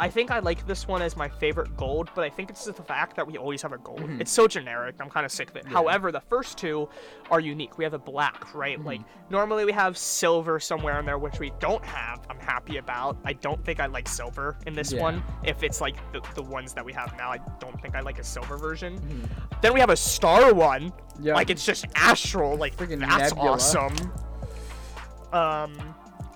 [0.00, 2.76] I think I like this one as my favorite gold, but I think it's just
[2.76, 3.98] the fact that we always have a gold.
[3.98, 4.20] Mm-hmm.
[4.20, 4.94] It's so generic.
[5.00, 5.66] I'm kind of sick of it.
[5.66, 6.88] However, the first two
[7.32, 7.78] are unique.
[7.78, 8.78] We have a black, right?
[8.78, 8.86] Mm-hmm.
[8.86, 12.24] Like normally we have silver somewhere in there, which we don't have.
[12.30, 13.16] I'm happy about.
[13.24, 15.00] I don't think I like silver in this Yeah.
[15.02, 15.20] one.
[15.42, 18.20] If it's like the, the ones that we have now, I don't think I like
[18.20, 19.00] a silver version.
[19.00, 19.24] Mm-hmm.
[19.62, 20.92] Then we have a star one.
[21.20, 21.34] Yeah.
[21.34, 22.56] Like it's just astral.
[22.56, 23.50] Like Friggin' that's nebula.
[23.54, 23.96] awesome.
[25.32, 25.76] Um,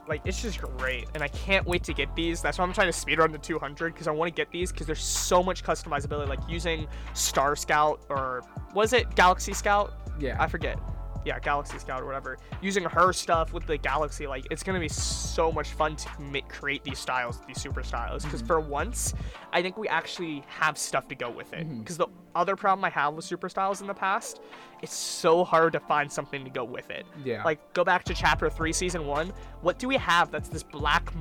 [0.08, 2.42] like it's just great, and I can't wait to get these.
[2.42, 4.72] That's why I'm trying to speed run to 200 because I want to get these
[4.72, 6.28] because there's so much customizability.
[6.28, 8.42] Like using Star Scout or
[8.74, 9.94] was it Galaxy Scout?
[10.18, 10.36] Yeah.
[10.38, 10.78] I forget.
[11.24, 12.38] Yeah, Galaxy Scout or whatever.
[12.60, 16.48] Using her stuff with the Galaxy, like it's gonna be so much fun to make,
[16.48, 18.24] create these styles, these super styles.
[18.24, 19.14] Because for once,
[19.52, 21.66] I think we actually have stuff to go with it.
[21.78, 24.40] Because the other problem I have with super styles in the past,
[24.82, 27.06] it's so hard to find something to go with it.
[27.24, 27.44] Yeah.
[27.44, 29.32] Like go back to chapter three, season one.
[29.60, 31.12] What do we have that's this black,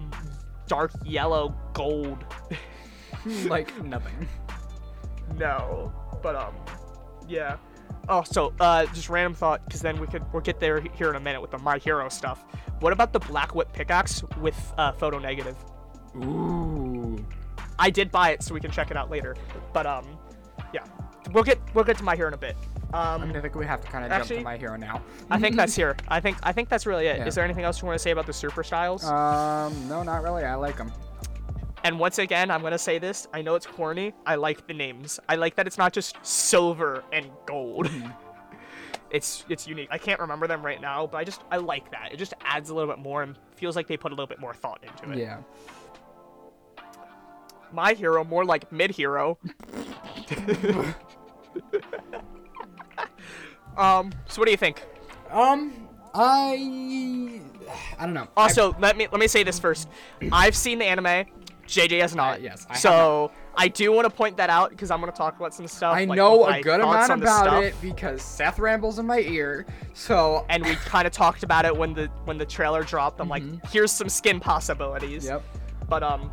[0.68, 2.26] dark yellow, gold?
[3.45, 4.28] like nothing.
[5.38, 6.56] No, but um,
[7.28, 7.58] yeah.
[8.10, 11.16] Oh, so uh, just random thought, because then we could we'll get there here in
[11.16, 12.44] a minute with the My Hero stuff.
[12.80, 15.56] What about the Black Whip pickaxe with uh, photo negative?
[16.18, 17.24] Ooh.
[17.80, 19.36] I did buy it, so we can check it out later.
[19.74, 20.06] But um,
[20.74, 20.84] yeah,
[21.32, 22.56] we'll get we'll get to My Hero in a bit.
[22.94, 25.02] I Um, mean, I think we have to kind of jump to my hero now.
[25.30, 25.96] I think that's here.
[26.10, 27.20] I think I think that's really it.
[27.20, 27.30] Is Yeah.
[27.30, 29.06] there anything else you want to say about the super styles?
[29.06, 30.44] Um, no, not really.
[30.44, 30.92] I like them.
[31.84, 33.27] And once again, I'm gonna say this.
[33.34, 34.13] I know it's corny.
[34.25, 35.19] I like the names.
[35.27, 37.89] I like that it's not just silver and gold.
[39.11, 39.89] it's it's unique.
[39.91, 42.09] I can't remember them right now, but I just I like that.
[42.13, 44.39] It just adds a little bit more and feels like they put a little bit
[44.39, 45.19] more thought into it.
[45.19, 45.39] Yeah.
[47.73, 49.38] My hero, more like mid hero.
[53.77, 54.11] um.
[54.27, 54.84] So what do you think?
[55.29, 57.41] Um, I,
[57.97, 58.27] I don't know.
[58.36, 59.88] Also, let me let me say this first.
[60.32, 61.25] I've seen the anime.
[61.72, 62.39] JJ has not.
[62.39, 65.38] Uh, yes, I so I do want to point that out because I'm gonna talk
[65.38, 65.95] about some stuff.
[65.95, 69.65] I like, know a good amount about it because Seth rambles in my ear.
[69.93, 73.22] So and we kind of talked about it when the when the trailer dropped.
[73.22, 75.26] I'm like, here's some skin possibilities.
[75.26, 75.43] Yep.
[75.88, 76.30] But um,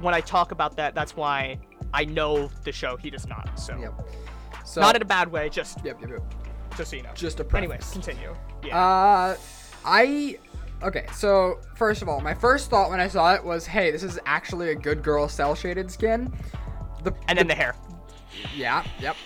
[0.00, 1.58] when I talk about that, that's why
[1.92, 2.96] I know the show.
[2.96, 3.58] He does not.
[3.58, 4.08] So Yep.
[4.64, 5.48] So not in a bad way.
[5.48, 6.00] Just Yep.
[6.00, 6.10] Yep.
[6.10, 6.34] Yep.
[6.76, 7.10] just so you know.
[7.14, 8.34] Just a Anyways, continue.
[8.64, 8.78] Yeah.
[8.78, 9.36] Uh,
[9.84, 10.38] I.
[10.82, 14.02] Okay, so first of all, my first thought when I saw it was, "Hey, this
[14.02, 16.32] is actually a good girl cell shaded skin."
[17.04, 17.74] The and then the hair.
[18.54, 19.16] yeah, yep.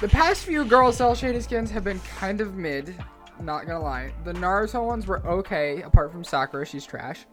[0.00, 2.94] The past few girl cell shaded skins have been kind of mid.
[3.40, 7.24] Not gonna lie, the Naruto ones were okay, apart from Sakura, she's trash.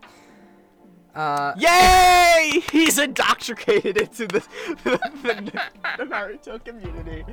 [1.15, 2.61] Uh, Yay!
[2.71, 4.39] He's indoctrinated into the,
[4.83, 5.61] the, the,
[5.97, 7.23] the Naruto community.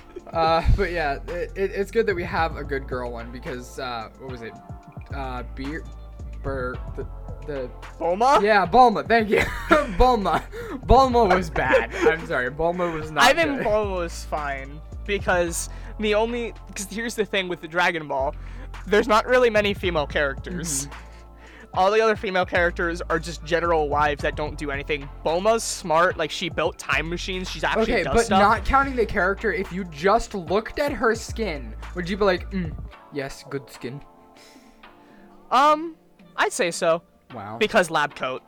[0.32, 3.78] Uh, but yeah, it, it, it's good that we have a good girl one because
[3.78, 4.54] uh, what was it?
[5.14, 5.84] Uh, beer,
[6.42, 7.06] Bur, the,
[7.46, 8.40] the Bulma?
[8.42, 9.06] yeah, Bulma.
[9.06, 9.38] Thank you,
[9.98, 10.42] Bulma.
[10.86, 11.94] Bulma was bad.
[11.94, 13.24] I'm sorry, Bulma was not.
[13.24, 13.66] I think good.
[13.66, 15.68] Bulma was fine because
[16.00, 18.34] the only because here's the thing with the Dragon Ball,
[18.86, 20.86] there's not really many female characters.
[20.86, 20.98] Mm-hmm.
[21.74, 25.08] All the other female characters are just general wives that don't do anything.
[25.24, 27.50] Bulma's smart, like she built time machines.
[27.50, 28.40] She's actually Okay, but stuff.
[28.40, 32.50] not counting the character, if you just looked at her skin, would you be like,
[32.50, 32.74] mm,
[33.12, 34.02] yes, good skin?
[35.50, 35.96] Um,
[36.36, 37.02] I'd say so
[37.34, 37.56] Wow.
[37.58, 38.42] because lab coat.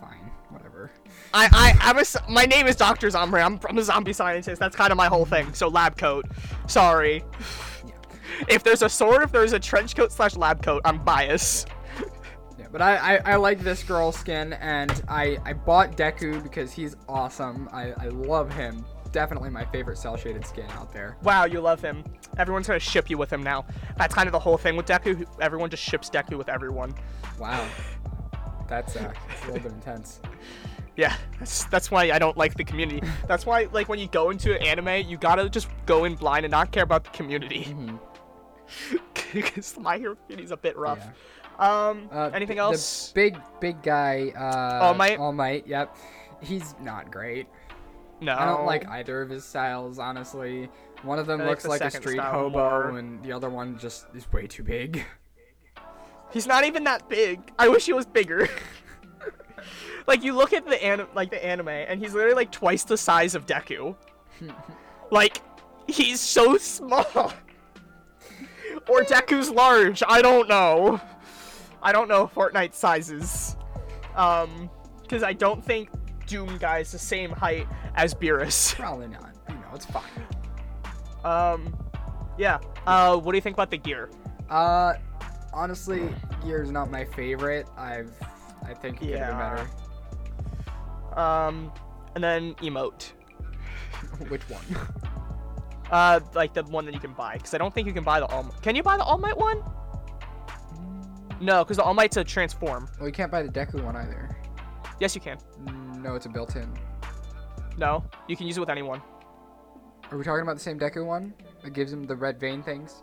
[0.00, 0.92] Fine, whatever.
[1.34, 3.10] I, I, I'm a, my name is Dr.
[3.10, 3.38] Zombie.
[3.38, 4.60] I'm, I'm a zombie scientist.
[4.60, 5.52] That's kind of my whole thing.
[5.54, 6.26] So lab coat.
[6.66, 7.24] Sorry.
[8.48, 11.68] If there's a sword, if there's a trench coat slash lab coat, I'm biased.
[12.72, 16.96] But I, I, I like this girl skin, and I, I bought Deku because he's
[17.06, 17.68] awesome.
[17.70, 18.82] I, I love him.
[19.12, 21.18] Definitely my favorite cell shaded skin out there.
[21.22, 22.02] Wow, you love him.
[22.38, 23.66] Everyone's gonna ship you with him now.
[23.98, 25.26] That's kind of the whole thing with Deku.
[25.38, 26.94] Everyone just ships Deku with everyone.
[27.38, 27.68] Wow.
[28.68, 30.20] That's, uh, that's a little bit intense.
[30.94, 33.00] Yeah, that's that's why I don't like the community.
[33.26, 36.44] That's why like when you go into an anime, you gotta just go in blind
[36.44, 37.64] and not care about the community.
[37.64, 37.96] Mm-hmm.
[39.32, 40.98] Because my hero community is a bit rough.
[40.98, 41.10] Yeah.
[41.62, 43.12] Um, Uh, anything the else?
[43.12, 45.18] big, big guy, uh, All Might?
[45.18, 45.96] All Might, yep.
[46.40, 47.46] He's not great.
[48.20, 48.34] no.
[48.36, 50.68] I don't like either of his styles, honestly.
[51.02, 52.98] One of them I like looks the like a street hobo, more.
[52.98, 55.04] and the other one just is way too big.
[56.32, 57.40] He's not even that big.
[57.58, 58.48] I wish he was bigger.
[60.06, 62.96] like you look at the anim- like the anime, and he's literally like twice the
[62.96, 63.94] size of Deku.
[65.10, 65.38] like
[65.88, 67.04] he's so small.
[68.88, 70.02] or Deku's large.
[70.08, 71.00] I don't know.
[71.82, 73.56] I don't know Fortnite sizes.
[74.14, 74.70] Um,
[75.02, 75.90] because I don't think
[76.26, 77.66] Doom guy is the same height
[77.96, 78.74] as Beerus.
[78.76, 79.34] Probably not.
[79.48, 80.02] You know, it's fine.
[81.24, 81.76] Um,
[82.38, 82.58] yeah.
[82.86, 84.10] Uh, what do you think about the gear?
[84.48, 84.94] Uh,
[85.52, 86.08] honestly,
[86.44, 87.66] gear is not my favorite.
[87.76, 88.10] I've,
[88.64, 89.66] I think it could have Yeah.
[91.10, 91.72] been Um,
[92.14, 93.12] and then emote.
[94.28, 94.62] Which one?
[95.90, 98.20] Uh, like the one that you can buy, because I don't think you can buy
[98.20, 98.44] the All.
[98.62, 99.62] Can you buy the All Might one?
[101.42, 102.88] No, because the All Might's a transform.
[102.98, 104.30] Well, you can't buy the Deku one either.
[105.00, 105.38] Yes, you can.
[106.00, 106.72] No, it's a built-in.
[107.76, 109.02] No, you can use it with anyone.
[110.10, 111.34] Are we talking about the same Deku one
[111.64, 113.02] that gives him the red vein things?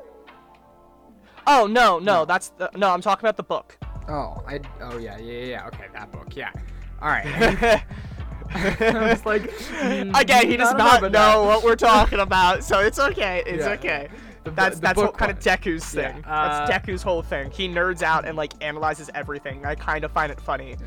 [1.48, 2.90] Oh no, no, that's the, no.
[2.92, 3.78] I'm talking about the book.
[4.08, 4.60] Oh, I.
[4.82, 5.68] Oh yeah, yeah, yeah, yeah.
[5.68, 6.36] Okay, that book.
[6.36, 6.52] Yeah.
[7.02, 7.26] All right.
[8.52, 12.80] I was like, mm, Again, he does not about know what we're talking about, so
[12.80, 13.44] it's okay.
[13.46, 13.72] It's Yeah.
[13.74, 14.10] okay.
[14.44, 15.58] The That's the that's book what kind of one.
[15.58, 16.24] Deku's Yeah, thing.
[16.26, 17.52] uh, that's Deku's whole thing.
[17.52, 19.66] He nerds out and like analyzes everything.
[19.66, 20.78] I kind of find it funny,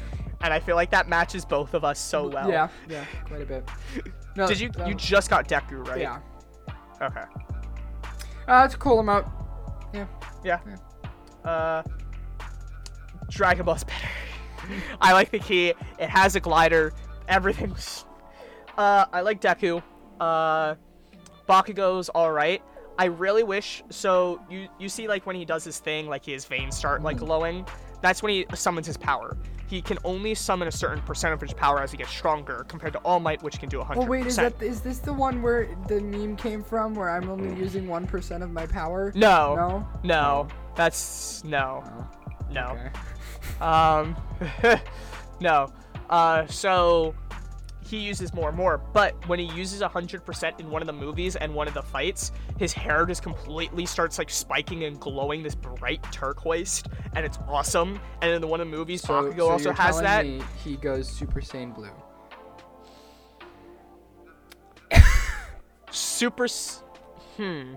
[0.41, 2.49] and I feel like that matches both of us so well.
[2.49, 3.69] Yeah, yeah, quite a bit.
[4.35, 6.01] No, Did you that you just got Deku right?
[6.01, 6.19] Yeah.
[7.03, 7.21] Okay.
[7.21, 9.27] Uh, that's a cool amount.
[9.93, 10.07] Yeah.
[10.43, 10.59] Yeah.
[11.45, 11.83] Uh,
[13.29, 14.09] Dragon Ball's better.
[15.01, 15.75] I like the key.
[15.99, 16.95] It has a glider.
[17.29, 18.07] Everything's.
[18.79, 19.83] Uh, I like Deku.
[20.19, 20.77] Uh,
[21.47, 22.63] Bakugo's all right.
[23.03, 23.83] I really wish.
[23.91, 27.17] So you you see like when he does his thing, like his veins start like
[27.17, 27.67] glowing.
[28.01, 29.37] That's when he summons his power.
[29.67, 32.93] He can only summon a certain percentage of his power as he gets stronger, compared
[32.93, 33.97] to All Might, which can do 100%.
[33.97, 37.29] Oh wait, is that is this the one where the meme came from, where I'm
[37.29, 39.11] only using one percent of my power?
[39.17, 39.57] No.
[39.57, 39.89] No.
[40.05, 40.49] No.
[40.77, 41.83] That's no.
[41.85, 42.07] Oh,
[42.53, 42.79] No.
[42.79, 42.91] okay.
[43.61, 44.17] Um,
[45.41, 45.73] no.
[46.09, 47.17] Uh, so
[47.93, 51.37] he uses more and more, but when he uses 100% in one of the movies
[51.37, 55.55] and one of the fights, his hair just completely starts like spiking and glowing this
[55.55, 56.83] bright turquoise,
[57.15, 58.01] and it's awesome.
[58.23, 60.25] And in the one of the movies, So, Bakugo so also has that.
[60.65, 61.91] He goes Super Saiyan Blue.
[65.91, 66.45] Super.
[66.45, 66.83] S-
[67.37, 67.75] hmm.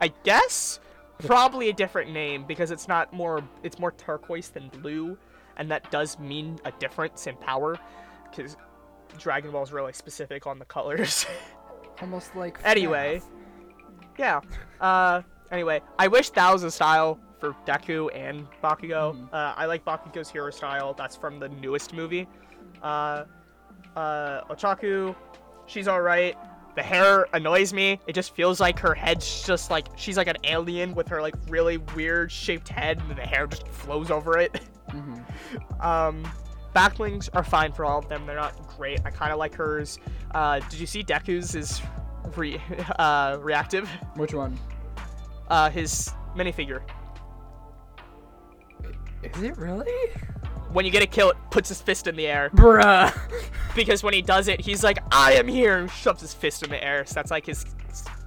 [0.00, 0.78] I guess
[1.20, 3.42] probably a different name because it's not more.
[3.62, 5.16] It's more turquoise than blue,
[5.56, 7.78] and that does mean a difference in power,
[8.30, 8.58] because
[9.18, 11.26] Dragon Ball is really specific on the colors.
[12.00, 12.58] Almost like.
[12.64, 13.20] Anyway.
[14.18, 14.40] Yeah.
[14.80, 15.22] Uh.
[15.50, 19.14] Anyway, I wish that was a style for Deku and Bakugo.
[19.14, 19.28] Mhm.
[19.32, 20.94] Uh, I like Bakugo's hero style.
[20.94, 22.26] That's from the newest movie.
[22.82, 23.24] Uh.
[23.94, 24.42] Uh.
[24.50, 25.14] Ochaco,
[25.66, 26.36] she's all right.
[26.74, 27.98] The hair annoys me.
[28.06, 31.34] It just feels like her head's just like she's like an alien with her like
[31.48, 34.60] really weird shaped head, and the hair just flows over it.
[34.90, 35.24] Mhm.
[35.80, 36.26] Um,
[36.76, 38.26] backlings are fine for all of them.
[38.26, 39.00] They're not great.
[39.06, 39.98] I kind of like hers.
[40.32, 41.80] Uh, did you see Deku's is
[42.36, 42.60] re-
[42.98, 43.88] uh, reactive?
[44.16, 44.58] Which one?
[45.48, 46.82] Uh, his minifigure.
[49.22, 50.10] Is it really?
[50.72, 52.50] When you get a kill, it puts his fist in the air.
[52.50, 53.12] Bruh.
[53.74, 56.70] Because when he does it, he's like, "I am here," and shoves his fist in
[56.70, 57.04] the air.
[57.04, 57.66] So that's like his,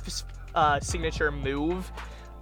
[0.03, 0.23] his
[0.53, 1.91] uh, signature move,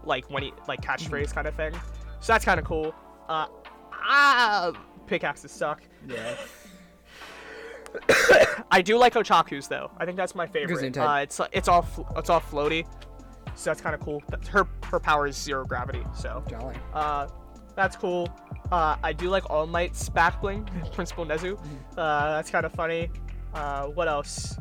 [0.03, 1.71] like when he like catchphrase kind of thing.
[2.19, 2.93] So that's kind of cool.
[3.29, 3.47] Uh,
[3.93, 4.73] ah,
[5.07, 5.81] pickaxes suck.
[6.07, 6.35] yeah.
[8.71, 9.89] I do like Ochaco's though.
[9.97, 10.97] I think that's my favorite.
[10.97, 12.85] Uh, it's it's all fl- it's all floaty,
[13.55, 14.21] so that's kind of cool.
[14.29, 16.75] That's- Her her power is zero gravity, so Jolly.
[16.93, 17.27] uh,
[17.75, 18.27] that's cool.
[18.71, 21.57] Uh, I do like All Might's back bling, Principal Nezu.
[21.97, 23.09] Uh, that's kind of funny.
[23.53, 24.57] Uh, what else?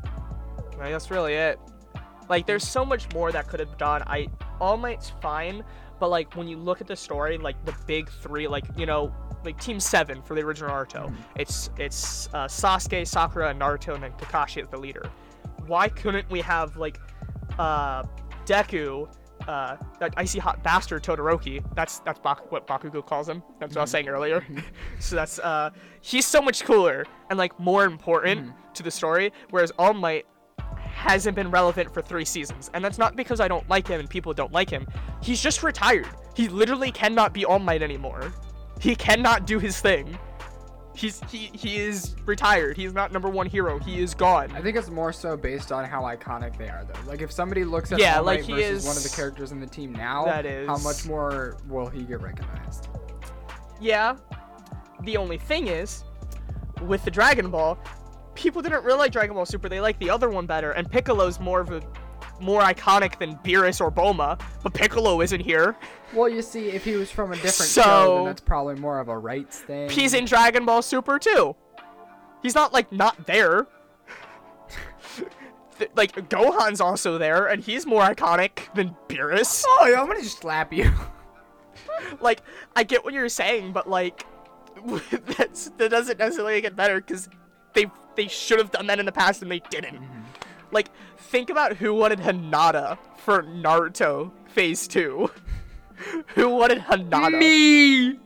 [0.69, 1.59] I think that's really it.
[2.29, 4.03] Like, there's so much more that could have done.
[4.07, 4.29] I
[4.61, 5.65] All Might's fine,
[5.99, 9.13] but like when you look at the story, like the big three, like you know,
[9.47, 14.03] like Team Seven for the original Naruto, it's it's uh, Sasuke, Sakura, and Naruto, and
[14.03, 15.09] then Kakashi as the leader.
[15.67, 16.99] Why couldn't we have like
[17.59, 18.03] uh,
[18.45, 19.09] Deku,
[19.49, 21.65] uh, that icy hot bastard Todoroki?
[21.75, 23.43] That's that's Bak- what Bakugo calls him.
[23.59, 24.45] That's what I was saying earlier.
[24.99, 25.71] so that's uh,
[26.03, 30.27] he's so much cooler and like more important to the story, whereas All Might
[30.83, 34.11] hasn't been relevant for three seasons, and that's not because I don't like him and
[34.11, 34.87] people don't like him.
[35.23, 36.09] He's just retired.
[36.35, 38.33] He literally cannot be All Might anymore.
[38.81, 40.19] He cannot do his thing.
[40.95, 42.77] He's he he is retired.
[42.77, 43.79] He's not number one hero.
[43.79, 44.51] He is gone.
[44.53, 46.99] I think it's more so based on how iconic they are, though.
[47.07, 49.93] Like if somebody looks at Yeah, like versus one of the characters in the team
[49.93, 52.89] now, that is, how much more will he get recognized?
[53.81, 54.17] Yeah.
[55.03, 56.05] The only thing is,
[56.81, 57.79] with the Dragon Ball,
[58.35, 59.69] people didn't really like Dragon Ball Super.
[59.69, 61.83] They like the other one better, and Piccolo's more of a
[62.41, 64.41] more iconic than Beerus or Bulma.
[64.63, 65.77] But Piccolo isn't here.
[66.13, 69.09] Well, you see, if he was from a different show, then that's probably more of
[69.09, 69.91] a rights thing.
[69.91, 71.57] He's in Dragon Ball Super too.
[72.43, 73.67] He's not like not there.
[75.95, 79.63] Like Gohan's also there, and he's more iconic than Beerus.
[79.67, 80.91] Oh, yeah, I'm gonna just slap you.
[82.23, 82.41] like
[82.75, 84.25] I get what you're saying, but like
[85.37, 87.29] that's that doesn't necessarily get better because
[87.75, 90.01] they they should have done that in the past and they didn't.
[90.73, 95.31] Like think about who wanted Hinata for Naruto Phase Two.
[96.35, 97.39] who wanted Hinata?
[97.39, 98.19] Me.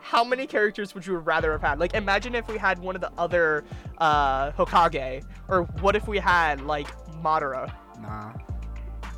[0.00, 1.80] How many characters would you rather have had?
[1.80, 3.64] Like imagine if we had one of the other
[3.98, 6.88] uh, Hokage, or what if we had like
[7.22, 7.72] Madara?
[8.00, 8.32] Nah.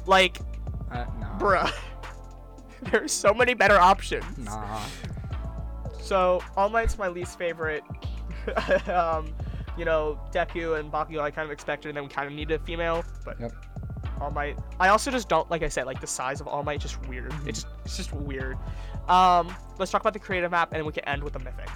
[0.06, 0.38] Like,
[0.92, 1.38] Uh, nah.
[1.38, 1.72] bruh.
[2.82, 4.38] There's so many better options.
[4.38, 4.80] Nah.
[6.00, 7.82] So All Might's my least favorite.
[8.88, 9.34] um,
[9.76, 12.60] you know, Deku and Bakugo I kind of expected, and then we kind of needed
[12.60, 13.52] a female, but Yep.
[14.20, 14.58] All Might.
[14.80, 17.34] I also just don't like I said like the size of All Might just weird.
[17.46, 18.56] It's just it's just weird.
[19.08, 21.68] Um, let's talk about the creative map, and then we can end with the mythic.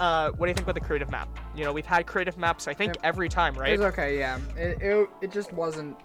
[0.00, 1.28] Uh, what do you think about the creative map?
[1.54, 3.04] You know, we've had creative maps I think Yep.
[3.04, 3.72] every time, right?
[3.74, 4.38] It was okay, yeah.
[4.56, 5.96] It, it, it just wasn't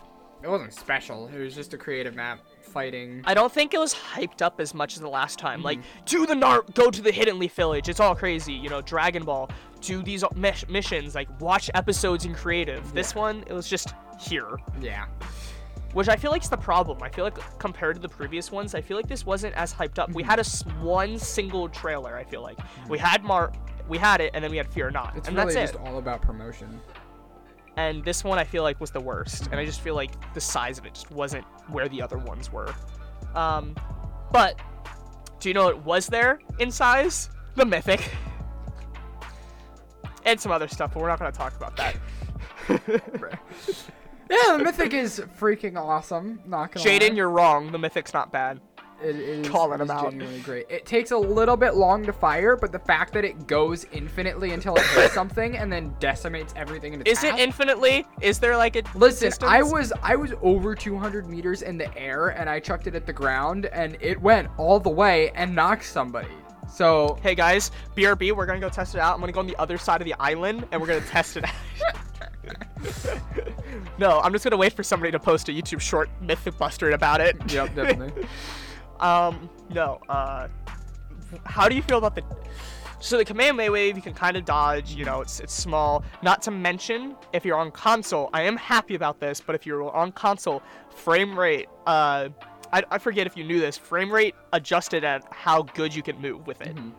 [0.43, 1.27] it wasn't special.
[1.27, 2.39] It was just a creative map
[2.69, 3.21] fighting.
[3.25, 5.61] I don't think it was hyped up as much as the last time.
[5.61, 6.05] Like, mm-hmm.
[6.05, 7.89] do the nar, go to the Hidden Leaf Village.
[7.89, 8.53] It's all crazy.
[8.53, 9.49] You know, Dragon Ball.
[9.81, 11.15] Do these missions.
[11.15, 12.93] Like, watch episodes in creative.
[12.93, 15.05] This one, it was just here, Yeah.
[15.93, 17.01] which I feel like is the problem.
[17.01, 19.97] I feel like compared to the previous ones, I feel like this wasn't as hyped
[19.97, 20.11] up.
[20.11, 20.29] We mm-hmm.
[20.29, 22.15] had a s- one single trailer.
[22.17, 22.57] I feel like
[22.89, 23.07] we mm-hmm.
[23.07, 23.53] had Mar,
[23.87, 25.87] we had it, and then we had Fear Not, It's and really that's just it.
[25.87, 26.79] all about promotion.
[27.79, 30.41] And this one I feel like was the worst, and I just feel like the
[30.41, 32.75] size of it just wasn't where the other ones were.
[33.35, 33.73] Um,
[34.33, 34.59] but
[35.39, 37.29] do you know what was there in size?
[37.55, 38.11] The Mythic.
[40.25, 41.95] And some other stuff, but we're not gonna talk about that.
[44.31, 46.39] Yeah, the mythic is freaking awesome.
[46.45, 47.15] Not gonna Jaden, lie.
[47.15, 47.71] you're wrong.
[47.71, 48.59] The Mythic's not bad.
[49.01, 50.11] It, it is, calling it is out.
[50.11, 50.65] genuinely great.
[50.69, 54.51] It takes a little bit long to fire, but the fact that it goes infinitely
[54.51, 58.05] until it hits something and then decimates everything in its Is it infinitely?
[58.21, 62.29] Is there like a Listen, I was I was over 200 meters in the air
[62.29, 65.85] and I chucked it at the ground and it went all the way and knocked
[65.85, 66.27] somebody.
[66.71, 69.13] So Hey guys, BRB, we're gonna go test it out.
[69.13, 71.45] I'm gonna go on the other side of the island and we're gonna test it
[71.45, 71.53] out.
[73.97, 77.21] no, I'm just gonna wait for somebody to post a YouTube short Mythic Buster about
[77.21, 77.35] it.
[77.51, 78.25] yep, definitely.
[78.99, 79.99] Um, no.
[80.09, 80.47] Uh,
[81.45, 82.23] how do you feel about the?
[83.01, 84.91] So the Kamehameha wave you can kind of dodge.
[84.93, 86.03] You know, it's it's small.
[86.21, 89.39] Not to mention, if you're on console, I am happy about this.
[89.39, 91.67] But if you're on console, frame rate.
[91.87, 92.29] Uh,
[92.71, 93.77] I, I forget if you knew this.
[93.77, 96.75] Frame rate adjusted at how good you can move with it.
[96.75, 96.91] Mhm.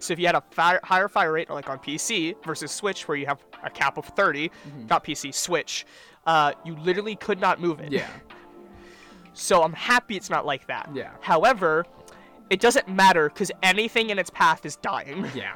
[0.00, 3.16] So if you had a fire, higher fire rate, like on PC versus Switch, where
[3.16, 4.50] you have a cap of 30,
[4.88, 5.86] not PC, Switch,
[6.26, 7.90] uh, you literally could not move it.
[7.90, 8.06] Yeah.
[9.38, 10.90] So I'm happy it's not like that.
[10.92, 11.12] Yeah.
[11.20, 11.86] However,
[12.50, 15.26] it doesn't matter because anything in its path is dying.
[15.34, 15.54] Yeah.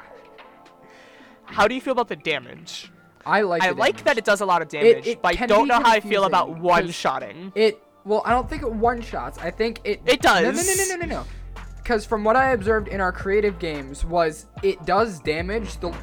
[1.45, 2.91] How do you feel about the damage?
[3.25, 4.03] I like I like damage.
[4.05, 6.25] that it does a lot of damage, it but I don't know how I feel
[6.25, 7.53] about one-shotting.
[7.55, 9.37] It well, I don't think it one shots.
[9.37, 11.25] I think it It No, no, no, no, no, no, no.
[11.77, 15.95] Because from what I observed in our creative games was it does damage the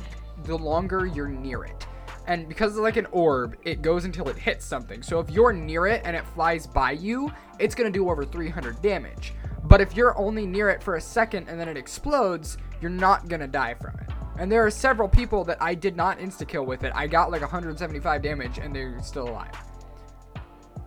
[0.45, 1.87] the longer you're near it.
[2.27, 5.03] And because it's like an orb, it goes until it hits something.
[5.03, 8.81] So if you're near it and it flies by you, it's gonna do over 300
[8.83, 9.35] damage.
[9.65, 13.29] But if you're only near it for a second and then it explodes, you're not
[13.29, 14.11] gonna die from it.
[14.39, 16.93] And there are several people that I did not insta kill with it.
[16.95, 19.55] I got like 175 damage and they're still alive.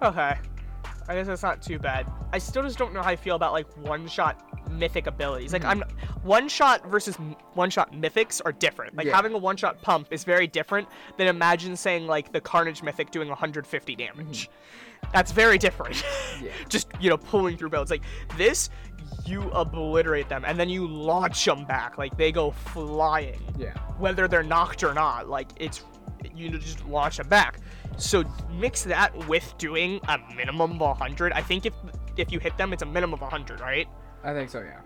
[0.02, 0.38] Okay.
[1.08, 2.10] I guess that's not too bad.
[2.32, 5.54] I still just don't know how I feel about like one-shot mythic abilities.
[5.54, 6.28] Like I'm mm-hmm.
[6.28, 7.16] one-shot versus
[7.54, 8.96] one-shot mythics are different.
[8.96, 9.16] Like Yeah.
[9.16, 10.88] having a one-shot pump is very different
[11.18, 14.50] than imagine saying like the Carnage mythic doing 150 damage.
[14.50, 15.12] Mm-hmm.
[15.12, 16.04] That's very different.
[16.42, 16.52] Yeah.
[16.70, 18.04] just you know pulling through builds like
[18.38, 18.70] this
[19.26, 23.78] you obliterate them and then you launch them back like they go flying Yeah.
[23.98, 25.84] whether they're knocked or not like it's
[26.36, 27.60] you just launch them back.
[27.98, 31.74] So mix that with doing a minimum of 100 i think if
[32.18, 33.88] if you hit them it's a minimum of 100 right?
[34.24, 34.80] I think so, yeah.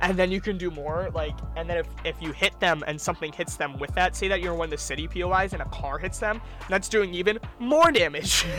[0.00, 3.00] and then you can do more like and then if, if you hit them and
[3.00, 5.66] something hits them with that say that you're one of the city pois and a
[5.66, 8.44] car hits them that's doing even more damage.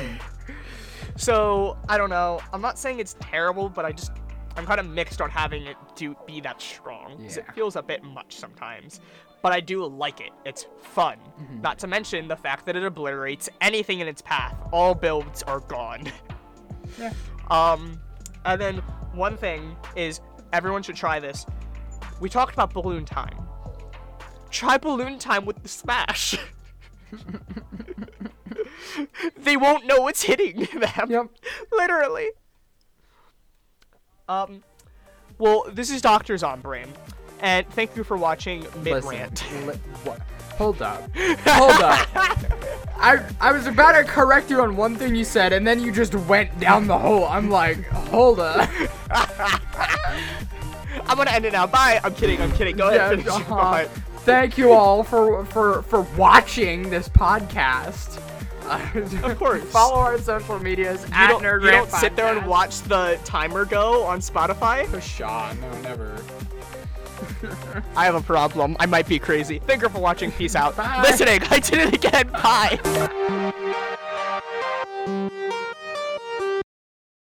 [1.17, 2.39] So i don't know.
[2.53, 4.11] I'm not saying it's terrible but i just
[4.57, 7.53] i'm kind of mixed on having it do be that strong 'cause it Yeah.
[7.53, 8.99] feels a bit much sometimes
[9.45, 11.17] but i do like it it's fun
[11.61, 15.59] not to mention the fact that it obliterates anything in its path all builds are
[15.59, 16.11] gone
[16.97, 17.13] Yeah.
[17.51, 17.99] um,
[18.45, 18.77] and then
[19.13, 20.19] one thing is
[20.53, 21.45] everyone should try this.
[22.21, 23.37] We talked about balloon time.
[24.49, 26.37] Try balloon time with the smash.
[29.37, 31.09] they won't know what's hitting them.
[31.09, 31.27] Yep.
[31.71, 32.29] Literally.
[34.29, 34.63] Um,
[35.37, 36.87] well, this is Doctor Zombrain,
[37.41, 39.43] and thank you for watching Mid Rant.
[39.65, 40.13] li-?
[40.57, 41.01] Hold up.
[41.15, 42.07] Hold up.
[42.97, 45.91] I I was about to correct you on one thing you said, and then you
[45.91, 47.25] just went down the hole.
[47.25, 48.69] I'm like, hold up.
[51.07, 51.67] I'm gonna end it now.
[51.67, 51.99] Bye.
[52.03, 52.41] I'm kidding.
[52.41, 52.77] I'm kidding.
[52.77, 52.99] Go ahead.
[52.99, 53.27] Yeah, finish.
[53.51, 53.85] uh-huh.
[54.19, 58.21] Thank you all for for for watching this podcast.
[59.23, 59.63] Of course.
[59.65, 63.65] Follow our social medias You at Nerd you don't sit there and watch the timer
[63.65, 64.85] go on Spotify.
[64.87, 66.19] Pshaw, no, never.
[67.95, 68.75] I have a problem.
[68.79, 69.59] I might be crazy.
[69.59, 70.31] Thank you for watching.
[70.31, 70.75] Peace out.
[70.75, 71.01] Bye.
[71.01, 71.41] Listening.
[71.49, 72.27] I did it again.
[72.29, 72.79] Bye.